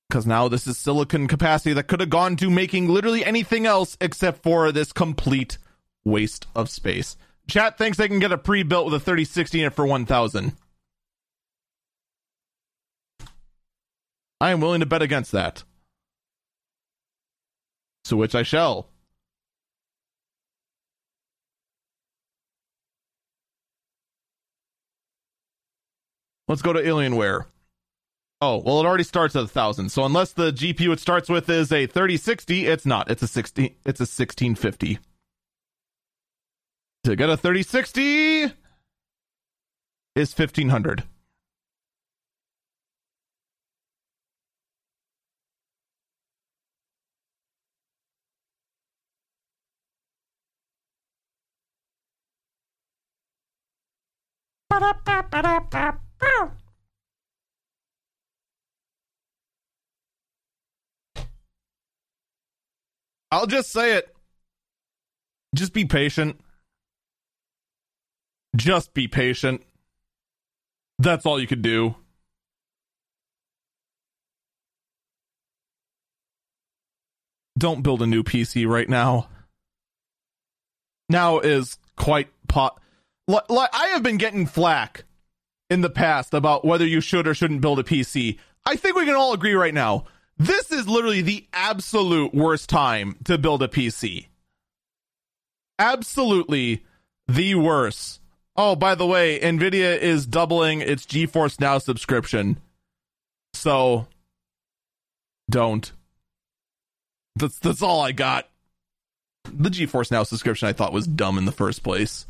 [0.08, 3.96] Because now this is silicon capacity that could have gone to making literally anything else
[4.00, 5.58] except for this complete
[6.04, 7.16] waste of space.
[7.46, 10.52] Chat thinks they can get a pre-built with a 3060 in it for 1000.
[14.40, 15.64] I am willing to bet against that.
[18.04, 18.88] So which I shall.
[26.46, 27.44] Let's go to Alienware.
[28.40, 29.88] Oh, well, it already starts at a thousand.
[29.90, 33.10] So unless the GPU it starts with is a 3060, it's not.
[33.10, 33.74] It's a 16.
[33.84, 34.98] It's a 1650.
[37.04, 38.52] To get a 3060
[40.14, 41.02] is 1500.
[63.30, 64.14] I'll just say it.
[65.54, 66.40] Just be patient.
[68.56, 69.62] Just be patient.
[70.98, 71.94] That's all you could do.
[77.58, 79.28] Don't build a new PC right now.
[81.08, 82.80] Now is quite pot.
[83.26, 85.04] Like I have been getting flack
[85.68, 88.38] in the past about whether you should or shouldn't build a PC.
[88.64, 90.04] I think we can all agree right now.
[90.38, 94.26] This is literally the absolute worst time to build a PC.
[95.78, 96.84] Absolutely
[97.26, 98.20] the worst.
[98.56, 102.58] Oh, by the way, Nvidia is doubling its GeForce Now subscription.
[103.52, 104.06] So
[105.50, 105.90] don't.
[107.36, 108.48] That's that's all I got.
[109.44, 112.26] The GeForce Now subscription I thought was dumb in the first place.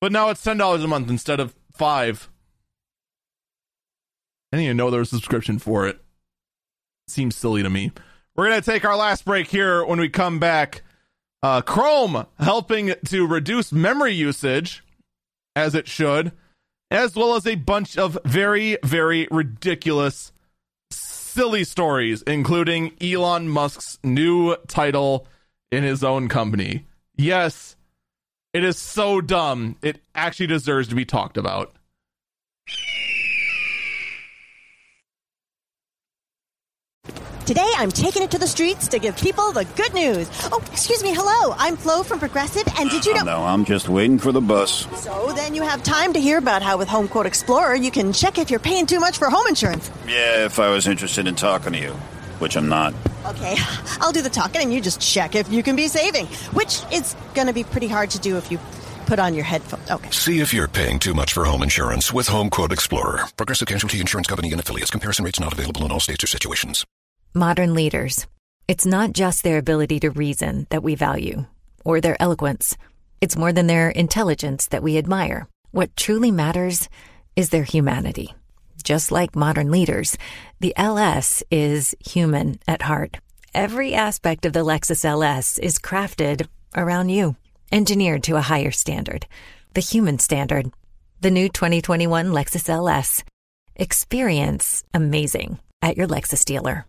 [0.00, 2.28] But now it's ten dollars a month instead of five.
[4.52, 6.00] I didn't even know there was a subscription for it.
[7.08, 7.92] Seems silly to me.
[8.34, 10.82] We're gonna take our last break here when we come back.
[11.42, 14.82] Uh, Chrome helping to reduce memory usage
[15.54, 16.32] as it should,
[16.90, 20.32] as well as a bunch of very, very ridiculous,
[20.90, 25.26] silly stories, including Elon Musk's new title
[25.70, 26.86] in his own company.
[27.16, 27.76] Yes,
[28.52, 29.76] it is so dumb.
[29.82, 31.72] It actually deserves to be talked about.
[37.46, 40.28] Today, I'm taking it to the streets to give people the good news.
[40.50, 41.14] Oh, excuse me.
[41.14, 41.54] Hello.
[41.56, 43.24] I'm Flo from Progressive, and did you oh, know?
[43.24, 44.88] No, I'm just waiting for the bus.
[45.00, 48.12] So then you have time to hear about how with Home Quote Explorer, you can
[48.12, 49.92] check if you're paying too much for home insurance.
[50.08, 51.92] Yeah, if I was interested in talking to you,
[52.40, 52.94] which I'm not.
[53.24, 53.54] Okay,
[54.00, 57.14] I'll do the talking, and you just check if you can be saving, which is
[57.34, 58.58] going to be pretty hard to do if you
[59.06, 59.88] put on your headphones.
[59.88, 60.10] Okay.
[60.10, 63.20] See if you're paying too much for home insurance with Home Quote Explorer.
[63.36, 64.90] Progressive Casualty Insurance Company and affiliates.
[64.90, 66.84] Comparison rates not available in all states or situations.
[67.36, 68.26] Modern leaders.
[68.66, 71.44] It's not just their ability to reason that we value,
[71.84, 72.78] or their eloquence.
[73.20, 75.46] It's more than their intelligence that we admire.
[75.70, 76.88] What truly matters
[77.36, 78.32] is their humanity.
[78.82, 80.16] Just like modern leaders,
[80.60, 83.18] the LS is human at heart.
[83.52, 87.36] Every aspect of the Lexus LS is crafted around you,
[87.70, 89.26] engineered to a higher standard,
[89.74, 90.70] the human standard.
[91.20, 93.24] The new 2021 Lexus LS.
[93.74, 96.86] Experience amazing at your Lexus dealer.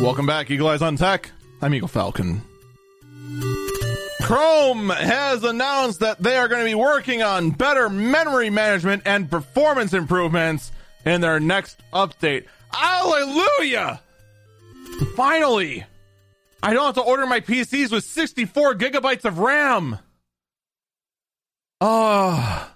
[0.00, 1.32] Welcome back, Eagle Eyes on Tech.
[1.60, 2.40] I'm Eagle Falcon.
[4.22, 9.28] Chrome has announced that they are going to be working on better memory management and
[9.28, 10.70] performance improvements
[11.04, 12.46] in their next update.
[12.72, 14.00] Hallelujah!
[15.16, 15.84] Finally!
[16.62, 19.98] I don't have to order my PCs with 64 gigabytes of RAM.
[21.80, 22.70] Oh.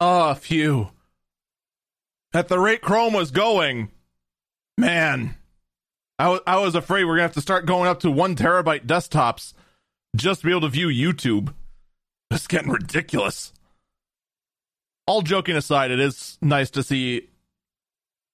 [0.00, 0.88] Oh, phew.
[2.34, 3.90] At the rate Chrome was going,
[4.76, 5.36] man,
[6.18, 8.86] I, was afraid we are going to have to start going up to one terabyte
[8.86, 9.54] desktops
[10.16, 11.54] just to be able to view YouTube.
[12.30, 13.52] It's getting ridiculous.
[15.06, 17.28] All joking aside, it is nice to see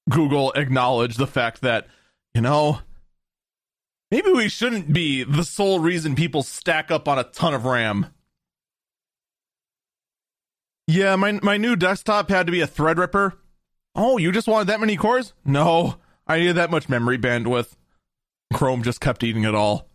[0.09, 1.87] Google acknowledge the fact that,
[2.35, 2.81] you know,
[4.11, 8.07] maybe we shouldn't be the sole reason people stack up on a ton of RAM.
[10.87, 13.33] Yeah, my my new desktop had to be a Threadripper.
[13.95, 15.33] Oh, you just wanted that many cores?
[15.45, 15.97] No,
[16.27, 17.73] I needed that much memory bandwidth.
[18.53, 19.89] Chrome just kept eating it all.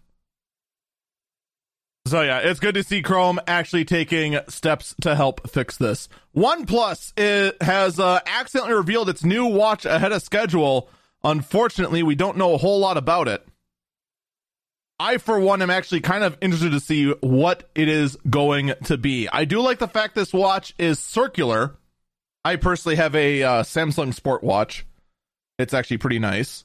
[2.06, 6.10] So yeah, it's good to see Chrome actually taking steps to help fix this.
[6.36, 10.90] OnePlus it has uh, accidentally revealed its new watch ahead of schedule.
[11.24, 13.46] Unfortunately, we don't know a whole lot about it.
[15.00, 18.98] I, for one, am actually kind of interested to see what it is going to
[18.98, 19.30] be.
[19.30, 21.78] I do like the fact this watch is circular.
[22.44, 24.86] I personally have a uh, Samsung Sport watch.
[25.60, 26.64] It's actually pretty nice.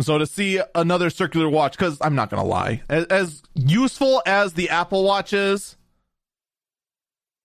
[0.00, 4.54] So to see another circular watch, because I'm not gonna lie, as, as, useful as
[4.54, 5.76] the Apple Watch is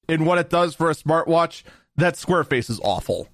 [0.07, 1.61] in what it does for a smartwatch,
[1.95, 3.30] that square face is awful.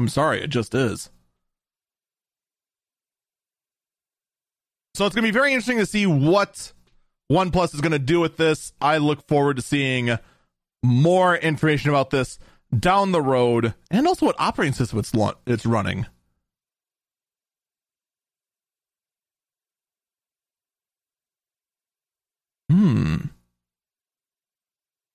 [0.00, 1.08] I'm sorry, it just is.
[4.96, 6.72] So it's to be very interesting to see what
[7.30, 8.72] OnePlus is going to do with this.
[8.80, 10.18] I look forward to seeing
[10.82, 12.38] more information about this
[12.78, 15.12] down the road and also what operating system it's,
[15.46, 16.06] it's running.
[22.70, 23.16] Hmm.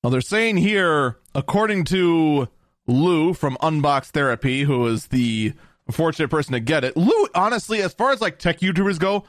[0.03, 2.47] Well, they're saying here, according to
[2.87, 5.53] Lew from Unbox Therapy, who is the
[5.91, 6.95] fortunate person to get it.
[6.95, 9.25] Lew, honestly, as far as like tech YouTubers go,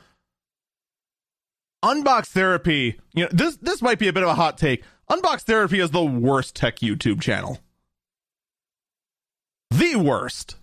[1.82, 4.84] Unbox Therapy, you know, this this might be a bit of a hot take.
[5.10, 7.58] Unbox Therapy is the worst tech YouTube channel.
[9.70, 10.56] The worst.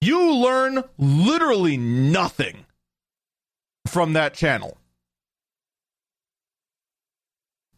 [0.00, 2.66] You learn literally nothing
[3.86, 4.76] from that channel.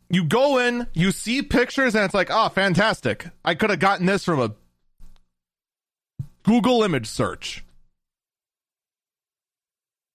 [0.09, 3.28] You go in, you see pictures, and it's like, oh, fantastic.
[3.44, 4.55] I could have gotten this from a
[6.44, 7.64] Google image search.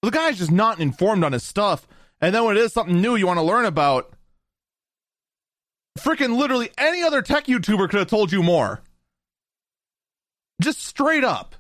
[0.02, 1.88] The guy's just not informed on his stuff.
[2.20, 4.14] And then when it is something new you want to learn about,
[6.00, 8.82] freaking literally any other tech YouTuber could have told you more.
[10.62, 11.56] Just straight up.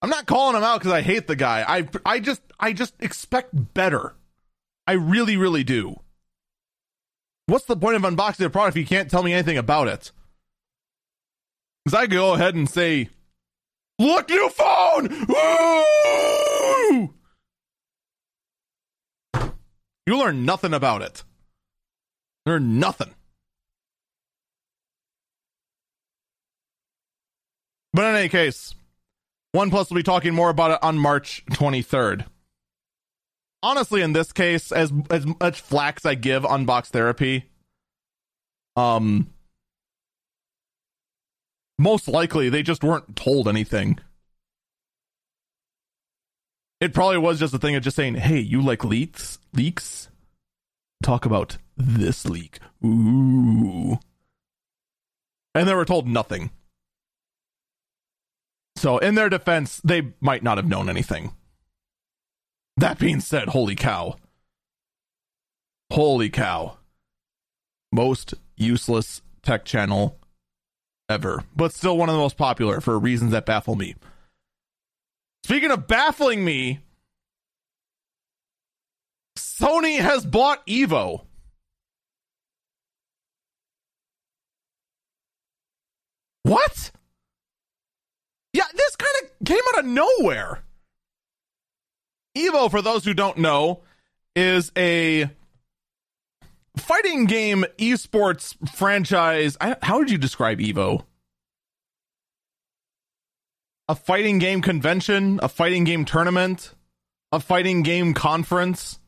[0.00, 1.64] I'm not calling him out because I hate the guy.
[1.66, 4.14] I I just I just expect better.
[4.86, 6.00] I really really do.
[7.46, 10.12] What's the point of unboxing a product if you can't tell me anything about it?
[11.84, 13.08] Because I go ahead and say,
[13.98, 17.14] "Look, new phone!" Woo!
[20.06, 21.22] You learn nothing about it.
[22.46, 23.14] Learn nothing.
[27.92, 28.74] But in any case,
[29.54, 32.26] OnePlus will be talking more about it on March 23rd.
[33.62, 37.46] Honestly, in this case, as as much flax I give Unbox Therapy,
[38.76, 39.30] um,
[41.78, 43.98] most likely they just weren't told anything.
[46.80, 49.38] It probably was just a thing of just saying, "Hey, you like leaks?
[49.52, 50.08] Leaks?
[51.02, 53.98] Talk about this leak." Ooh,
[55.54, 56.50] and they were told nothing.
[58.76, 61.32] So, in their defense, they might not have known anything.
[62.76, 64.14] That being said, holy cow.
[65.92, 66.76] Holy cow.
[67.90, 70.20] Most useless tech channel
[71.08, 73.94] ever, but still one of the most popular for reasons that baffle me.
[75.44, 76.80] Speaking of baffling me,
[79.36, 81.24] Sony has bought Evo.
[86.42, 86.90] What?
[88.52, 90.62] Yeah, this kind of came out of nowhere.
[92.36, 93.82] Evo, for those who don't know,
[94.36, 95.30] is a
[96.78, 99.56] fighting game esports franchise.
[99.60, 101.04] I, how would you describe Evo?
[103.88, 106.74] A fighting game convention, a fighting game tournament,
[107.32, 108.98] a fighting game conference.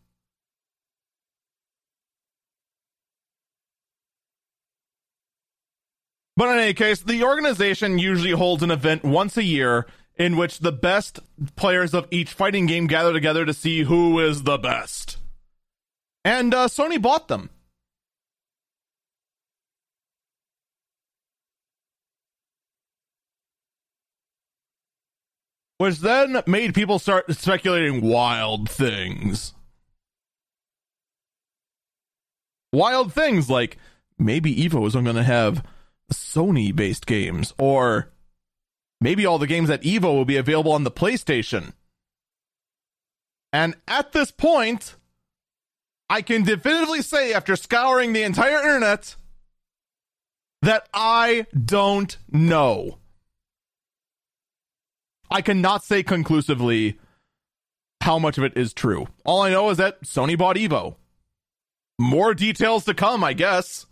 [6.36, 9.86] But in any case, the organization usually holds an event once a year
[10.16, 11.18] in which the best
[11.56, 15.18] players of each fighting game gather together to see who is the best.
[16.24, 17.50] And uh, Sony bought them.
[25.80, 29.54] Which then made people start speculating wild things.
[32.70, 33.78] Wild things like
[34.18, 35.64] maybe Evo isn't going to have
[36.12, 38.10] Sony based games, or
[39.00, 41.72] maybe all the games at Evo will be available on the PlayStation.
[43.50, 44.96] And at this point,
[46.10, 49.16] I can definitively say, after scouring the entire internet,
[50.60, 52.98] that I don't know.
[55.30, 56.98] I cannot say conclusively
[58.00, 59.06] how much of it is true.
[59.24, 60.96] All I know is that Sony bought Evo.
[61.98, 63.86] More details to come, I guess.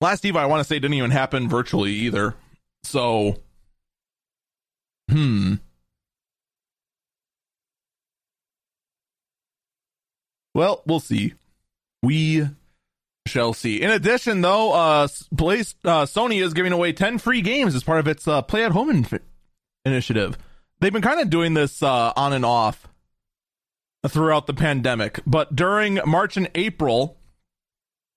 [0.00, 2.34] Last Evo, I want to say, didn't even happen virtually either.
[2.84, 3.36] So,
[5.10, 5.54] hmm.
[10.54, 11.34] Well, we'll see.
[12.02, 12.48] We
[13.30, 13.80] shall see.
[13.80, 18.00] In addition, though, uh, Place, uh, Sony is giving away 10 free games as part
[18.00, 19.20] of its uh, Play at Home in-
[19.84, 20.36] initiative.
[20.80, 22.88] They've been kind of doing this uh, on and off
[24.06, 27.18] throughout the pandemic, but during March and April,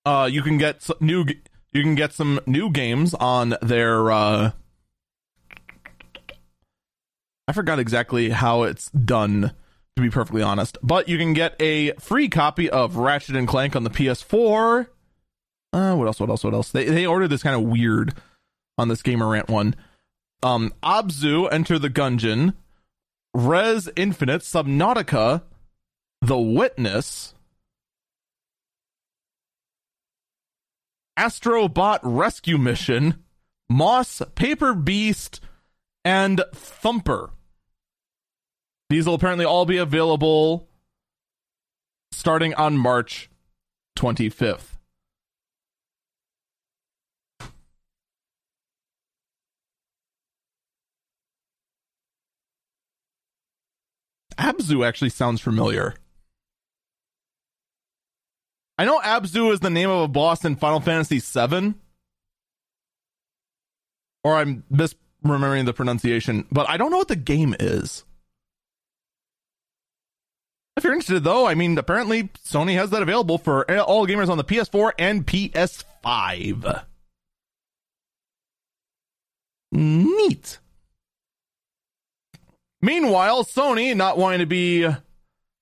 [0.06, 1.26] uh, you can get new
[1.74, 4.52] you can get some new games on their uh
[7.48, 9.52] I forgot exactly how it's done
[9.96, 13.76] to be perfectly honest, but you can get a free copy of Ratchet and Clank
[13.76, 14.88] on the PS4.
[15.74, 16.72] Uh what else what else what else?
[16.72, 18.14] They they ordered this kind of weird
[18.78, 19.76] on this Gamer Rant one.
[20.44, 22.54] Um Abzu Enter the Gungeon,
[23.34, 25.42] Rez Infinite, Subnautica,
[26.22, 27.34] The Witness,
[31.18, 33.24] Astrobot Rescue Mission,
[33.70, 35.40] Moss, Paper Beast,
[36.06, 37.32] and Thumper.
[38.90, 40.68] These will apparently all be available
[42.12, 43.30] starting on March
[43.98, 44.73] 25th.
[54.38, 55.96] Abzu actually sounds familiar.
[58.78, 61.76] I know Abzu is the name of a boss in Final Fantasy VII.
[64.24, 68.04] Or I'm misremembering the pronunciation, but I don't know what the game is.
[70.76, 74.38] If you're interested, though, I mean, apparently Sony has that available for all gamers on
[74.38, 76.86] the PS4 and PS5.
[79.72, 80.60] Neat.
[82.84, 84.86] Meanwhile, Sony, not wanting to be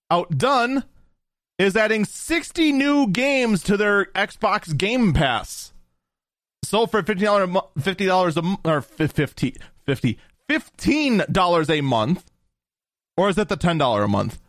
[0.10, 0.84] outdone,
[1.60, 5.72] is adding 60 new games to their Xbox Game Pass.
[6.66, 10.18] So for $50 $50 a month or 50 50
[10.50, 12.32] $15 a month
[13.16, 14.40] or is it the $10 a month?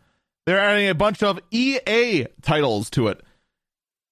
[0.47, 3.20] They're adding a bunch of EA titles to it,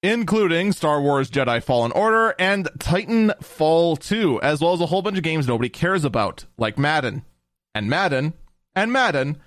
[0.02, 5.16] including Star Wars Jedi Fallen Order and Titanfall 2, as well as a whole bunch
[5.16, 7.24] of games nobody cares about, like Madden
[7.74, 8.34] and Madden
[8.74, 9.40] and Madden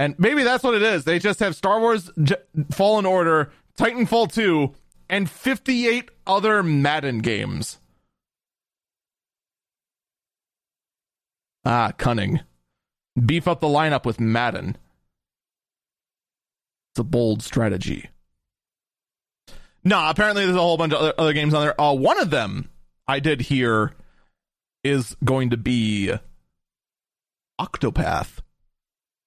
[0.00, 1.04] and maybe that's what it is.
[1.04, 2.36] They just have Star Wars J-
[2.70, 4.72] Fallen Order, Titanfall 2,
[5.10, 7.78] and 58 other Madden games.
[11.66, 12.40] Ah, cunning.
[13.26, 14.78] Beef up the lineup with Madden.
[16.92, 18.08] It's a bold strategy.
[19.84, 21.78] No, apparently there's a whole bunch of other, other games on there.
[21.78, 22.70] Uh, one of them
[23.06, 23.92] I did hear
[24.82, 26.14] is going to be
[27.60, 28.38] Octopath.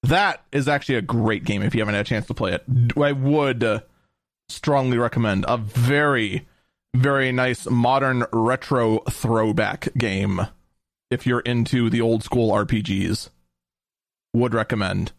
[0.01, 2.97] That is actually a great game if you haven't had a chance to play it.
[2.97, 3.79] I would uh,
[4.49, 6.47] strongly recommend a very,
[6.95, 10.47] very nice modern retro throwback game
[11.11, 13.29] if you're into the old school RPGs.
[14.33, 15.11] Would recommend.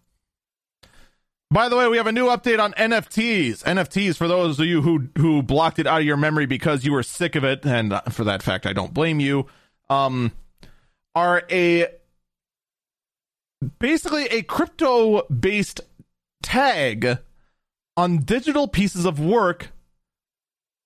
[1.51, 3.63] By the way, we have a new update on NFTs.
[3.63, 6.93] NFTs, for those of you who who blocked it out of your memory because you
[6.93, 9.47] were sick of it, and uh, for that fact, I don't blame you.
[9.89, 10.33] Um,
[11.15, 11.87] are a
[13.79, 15.81] basically a crypto based
[16.43, 17.19] tag
[17.97, 19.71] on digital pieces of work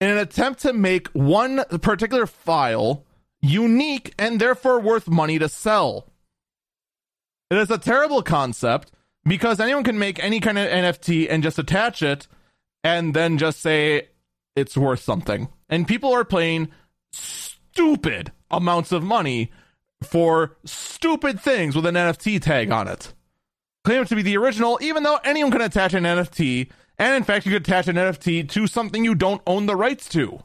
[0.00, 3.04] in an attempt to make one particular file
[3.40, 6.06] unique and therefore worth money to sell.
[7.50, 8.92] It is a terrible concept
[9.24, 12.26] because anyone can make any kind of NFT and just attach it
[12.84, 14.08] and then just say
[14.54, 15.48] it's worth something.
[15.68, 16.68] And people are paying
[17.12, 19.50] stupid amounts of money
[20.02, 23.12] for stupid things with an NFT tag on it.
[23.84, 27.24] Claim it to be the original, even though anyone can attach an NFT, and in
[27.24, 30.40] fact, you could attach an NFT to something you don't own the rights to.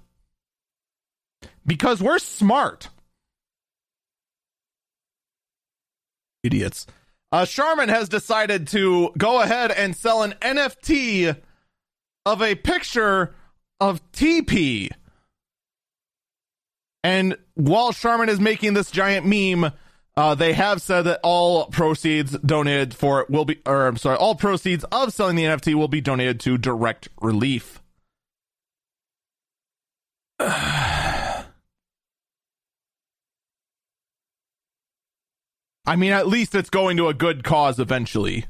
[1.66, 2.90] because we're smart.
[6.44, 6.86] Idiots.
[7.32, 11.36] Uh, Charmin has decided to go ahead and sell an NFT
[12.26, 13.34] of a picture
[13.80, 14.92] of TP.
[17.04, 19.74] And while Charmin is making this giant meme,
[20.16, 24.18] uh, they have said that all proceeds donated for it will be, or I'm sorry,
[24.18, 27.82] all proceeds of selling the NFT will be donated to direct relief.
[30.40, 31.46] I
[35.98, 38.46] mean, at least it's going to a good cause eventually.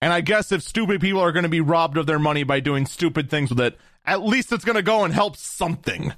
[0.00, 2.60] And I guess if stupid people are going to be robbed of their money by
[2.60, 6.12] doing stupid things with it, at least it's going to go and help something.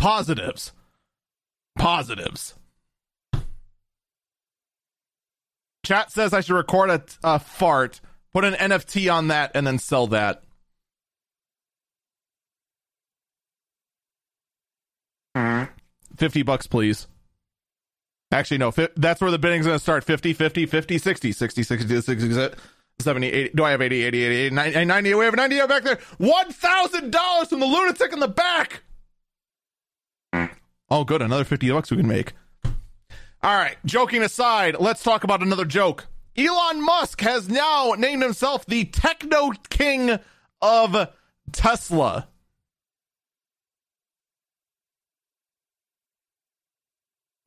[0.00, 0.72] Positives.
[1.78, 2.54] Positives.
[5.84, 8.00] Chat says I should record a, a fart,
[8.32, 10.42] put an NFT on that, and then sell that.
[16.16, 17.06] 50 bucks, please.
[18.32, 21.62] Actually, no, fi- that's where the bidding's going to start 50, 50, 50, 60, 60,
[21.62, 22.56] 60, 60,
[23.00, 23.50] 70, 80.
[23.54, 25.14] Do I have 80, 80, 80, 80 90, 90?
[25.14, 25.96] We have 90 back there.
[26.18, 28.82] $1,000 from the lunatic in the back.
[30.90, 31.22] Oh, good.
[31.22, 32.32] Another 50 bucks we can make.
[33.42, 33.76] All right.
[33.84, 36.06] Joking aside, let's talk about another joke.
[36.36, 40.18] Elon Musk has now named himself the techno king
[40.60, 41.08] of
[41.52, 42.28] Tesla.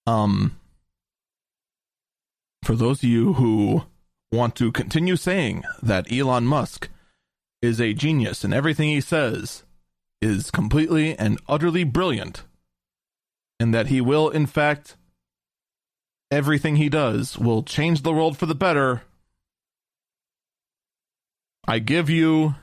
[0.07, 0.55] um
[2.65, 3.83] for those of you who
[4.31, 6.89] want to continue saying that Elon Musk
[7.61, 9.63] is a genius and everything he says
[10.19, 12.43] is completely and utterly brilliant,
[13.59, 14.97] and that he will, in fact,
[16.31, 19.03] everything he does will change the world for the better,
[21.67, 22.55] I give you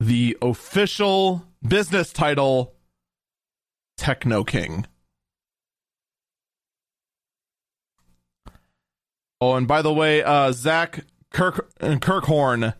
[0.00, 2.74] the official business title
[3.98, 4.86] Techno King.
[9.44, 12.72] Oh, and by the way, uh, Zach Kirk Kirkhorn,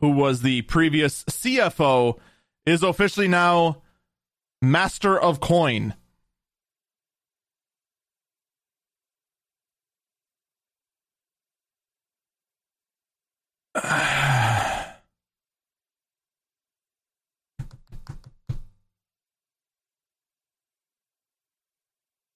[0.00, 2.18] who was the previous CFO,
[2.64, 3.82] is officially now
[4.62, 5.92] Master of Coin.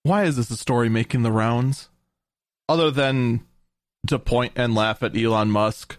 [0.02, 1.88] Why is this a story making the rounds?
[2.72, 3.44] Other than
[4.06, 5.98] to point and laugh at Elon Musk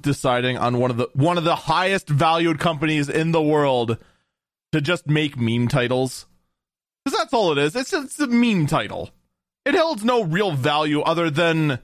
[0.00, 3.98] deciding on one of the one of the highest valued companies in the world
[4.72, 6.24] to just make meme titles.
[7.04, 7.76] Because that's all it is.
[7.76, 9.10] It's just a meme title.
[9.66, 11.78] It holds no real value other than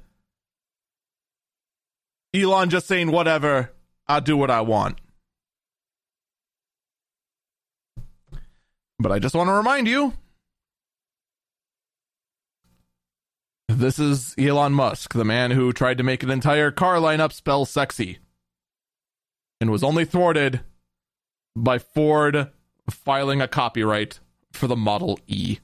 [2.32, 3.70] Elon just saying, whatever,
[4.08, 4.98] I'll do what I want.
[8.98, 10.14] But I just want to remind you
[13.68, 17.64] this is Elon Musk, the man who tried to make an entire car lineup spell
[17.64, 18.18] sexy
[19.60, 20.60] and was only thwarted
[21.54, 22.50] by Ford
[22.90, 24.20] filing a copyright
[24.52, 25.58] for the Model E.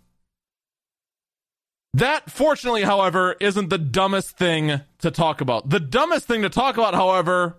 [1.95, 5.69] That, fortunately, however, isn't the dumbest thing to talk about.
[5.69, 7.59] The dumbest thing to talk about, however,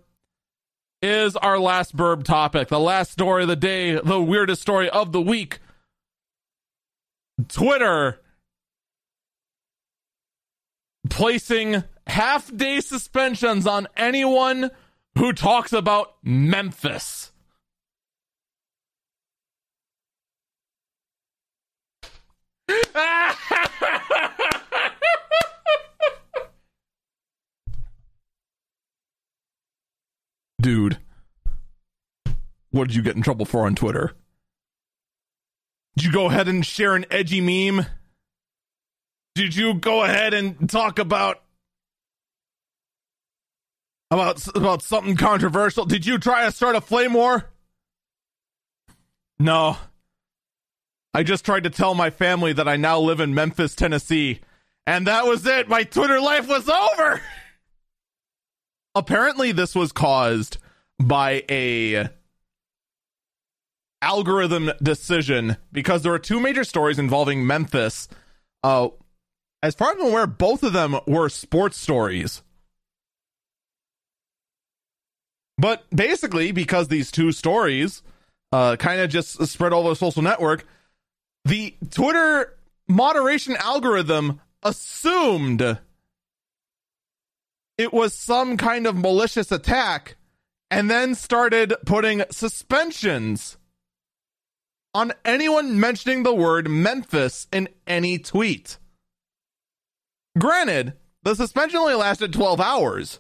[1.04, 5.12] is our last burb topic, the last story of the day, the weirdest story of
[5.12, 5.60] the week.
[7.48, 8.22] Twitter
[11.10, 14.72] placing half day suspensions on anyone
[15.18, 17.32] who talks about Memphis.
[30.62, 30.98] Dude,
[32.72, 34.14] what did you get in trouble for on Twitter?
[35.98, 37.86] Did you go ahead and share an edgy meme?
[39.36, 41.42] Did you go ahead and talk about
[44.12, 45.86] about about something controversial?
[45.86, 47.50] Did you try to start a flame war?
[49.40, 49.78] No.
[51.16, 54.40] I just tried to tell my family that I now live in Memphis, Tennessee,
[54.88, 55.68] and that was it.
[55.68, 57.22] My Twitter life was over.
[58.96, 60.58] Apparently this was caused
[61.00, 62.10] by a
[64.02, 68.08] algorithm decision because there are two major stories involving Memphis.
[68.64, 68.90] Uh,
[69.64, 72.44] as far as I'm aware, both of them were sports stories.
[75.58, 78.04] But basically, because these two stories
[78.52, 80.66] uh, kind of just spread all over social network,
[81.46, 82.58] the Twitter
[82.90, 85.80] moderation algorithm assumed
[87.78, 90.18] it was some kind of malicious attack
[90.70, 93.58] and then started putting suspensions
[94.94, 98.78] on anyone mentioning the word Memphis in any tweet.
[100.38, 100.94] Granted,
[101.24, 103.20] the suspension only lasted 12 hours.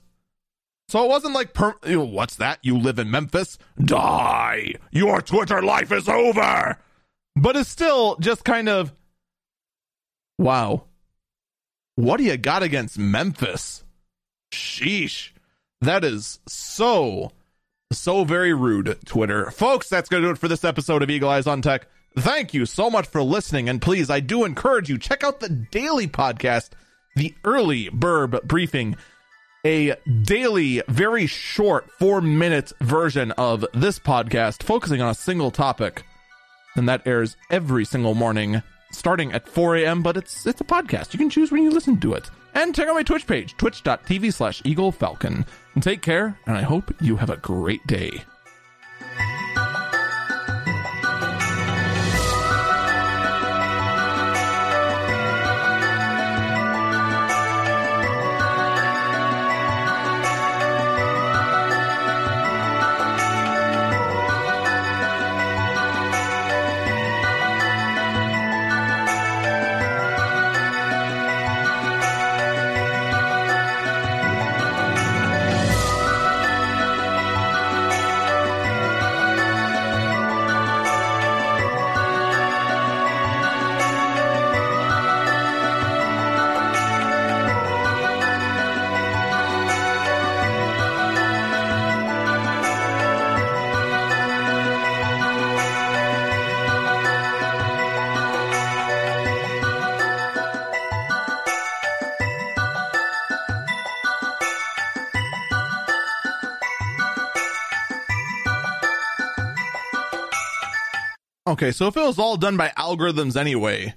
[0.90, 2.60] So it wasn't like, per- what's that?
[2.62, 3.58] You live in Memphis?
[3.80, 4.74] Die!
[4.92, 6.78] Your Twitter life is over!
[7.36, 8.94] But it's still just kind of,
[10.38, 10.84] wow.
[11.96, 13.84] What do you got against Memphis?
[14.54, 15.32] Sheesh.
[15.82, 17.32] That is so,
[17.92, 19.52] so very rude, Twitter.
[19.52, 21.88] Folks, that's going to do it for this episode of Eagle Eyes on Tech.
[22.18, 23.68] Thank you so much for listening.
[23.68, 26.70] And please, I do encourage you, check out the daily podcast,
[27.16, 28.96] the early Burb briefing,
[29.66, 36.04] a daily, very short four minute version of this podcast focusing on a single topic.
[36.76, 41.14] And that airs every single morning starting at 4 a.m., but it's it's a podcast.
[41.14, 42.30] You can choose when you listen to it.
[42.56, 45.46] And check out my Twitch page, twitch.tv slash Eagle Falcon.
[45.74, 48.24] And take care, and I hope you have a great day.
[111.64, 113.94] Okay, so if it was all done by algorithms anyway,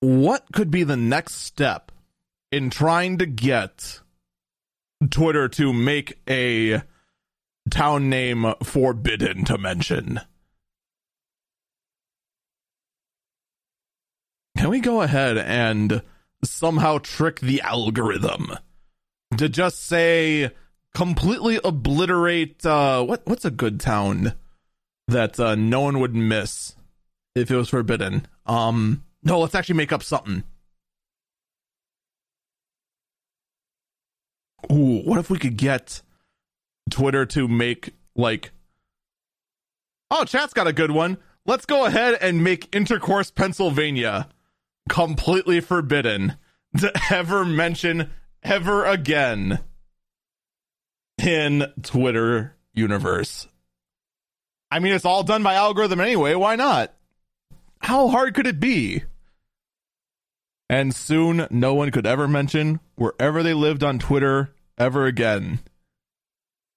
[0.00, 1.92] what could be the next step
[2.50, 4.00] in trying to get
[5.10, 6.82] Twitter to make a
[7.70, 10.22] town name forbidden to mention?
[14.58, 16.02] Can we go ahead and
[16.42, 18.54] somehow trick the algorithm
[19.36, 20.50] to just say
[20.96, 24.34] completely obliterate uh what what's a good town?
[25.08, 26.74] That uh, no one would miss
[27.34, 28.26] if it was forbidden.
[28.46, 30.44] Um, no, let's actually make up something.
[34.72, 36.02] Ooh, what if we could get
[36.90, 38.50] Twitter to make like
[40.10, 41.18] Oh, chat's got a good one.
[41.46, 44.28] Let's go ahead and make Intercourse Pennsylvania
[44.88, 46.36] completely forbidden
[46.78, 48.10] to ever mention
[48.42, 49.60] ever again
[51.22, 53.48] in Twitter universe.
[54.74, 56.34] I mean, it's all done by algorithm anyway.
[56.34, 56.92] Why not?
[57.78, 59.04] How hard could it be?
[60.68, 65.60] And soon, no one could ever mention wherever they lived on Twitter ever again.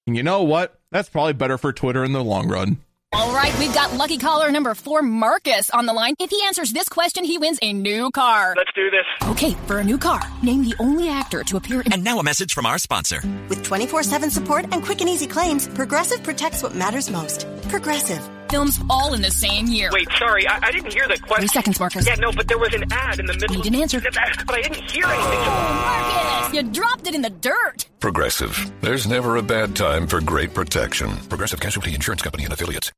[0.06, 0.80] And you know what?
[0.92, 2.78] That's probably better for Twitter in the long run.
[3.14, 6.14] All right, we've got lucky caller number four, Marcus, on the line.
[6.20, 8.54] If he answers this question, he wins a new car.
[8.58, 9.06] Let's do this.
[9.30, 11.94] Okay, for a new car, name the only actor to appear in.
[11.94, 13.22] And now a message from our sponsor.
[13.48, 17.48] With 24 7 support and quick and easy claims, Progressive protects what matters most.
[17.70, 18.22] Progressive.
[18.50, 19.90] Films all in the same year.
[19.94, 21.48] Wait, sorry, I, I didn't hear the question.
[21.48, 22.08] Three seconds, Marcus.
[22.08, 23.56] Yeah, no, but there was an ad in the middle.
[23.58, 24.02] You didn't answer.
[24.02, 24.18] But
[24.56, 25.40] I didn't hear anything.
[25.40, 27.88] Oh, Marcus, you dropped it in the dirt.
[28.00, 28.72] Progressive.
[28.82, 31.10] There's never a bad time for great protection.
[31.30, 32.92] Progressive Casualty Insurance Company and affiliates.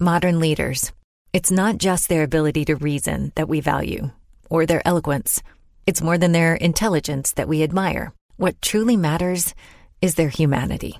[0.00, 0.90] Modern leaders.
[1.32, 4.10] It's not just their ability to reason that we value,
[4.50, 5.40] or their eloquence.
[5.86, 8.12] It's more than their intelligence that we admire.
[8.36, 9.54] What truly matters
[10.02, 10.98] is their humanity.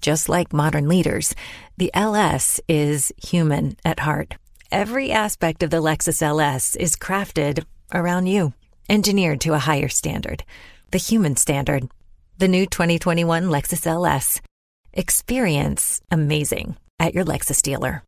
[0.00, 1.34] Just like modern leaders,
[1.76, 4.36] the LS is human at heart.
[4.70, 8.52] Every aspect of the Lexus LS is crafted around you,
[8.88, 10.44] engineered to a higher standard,
[10.92, 11.88] the human standard.
[12.38, 14.40] The new 2021 Lexus LS.
[14.92, 18.04] Experience amazing at your Lexus dealer.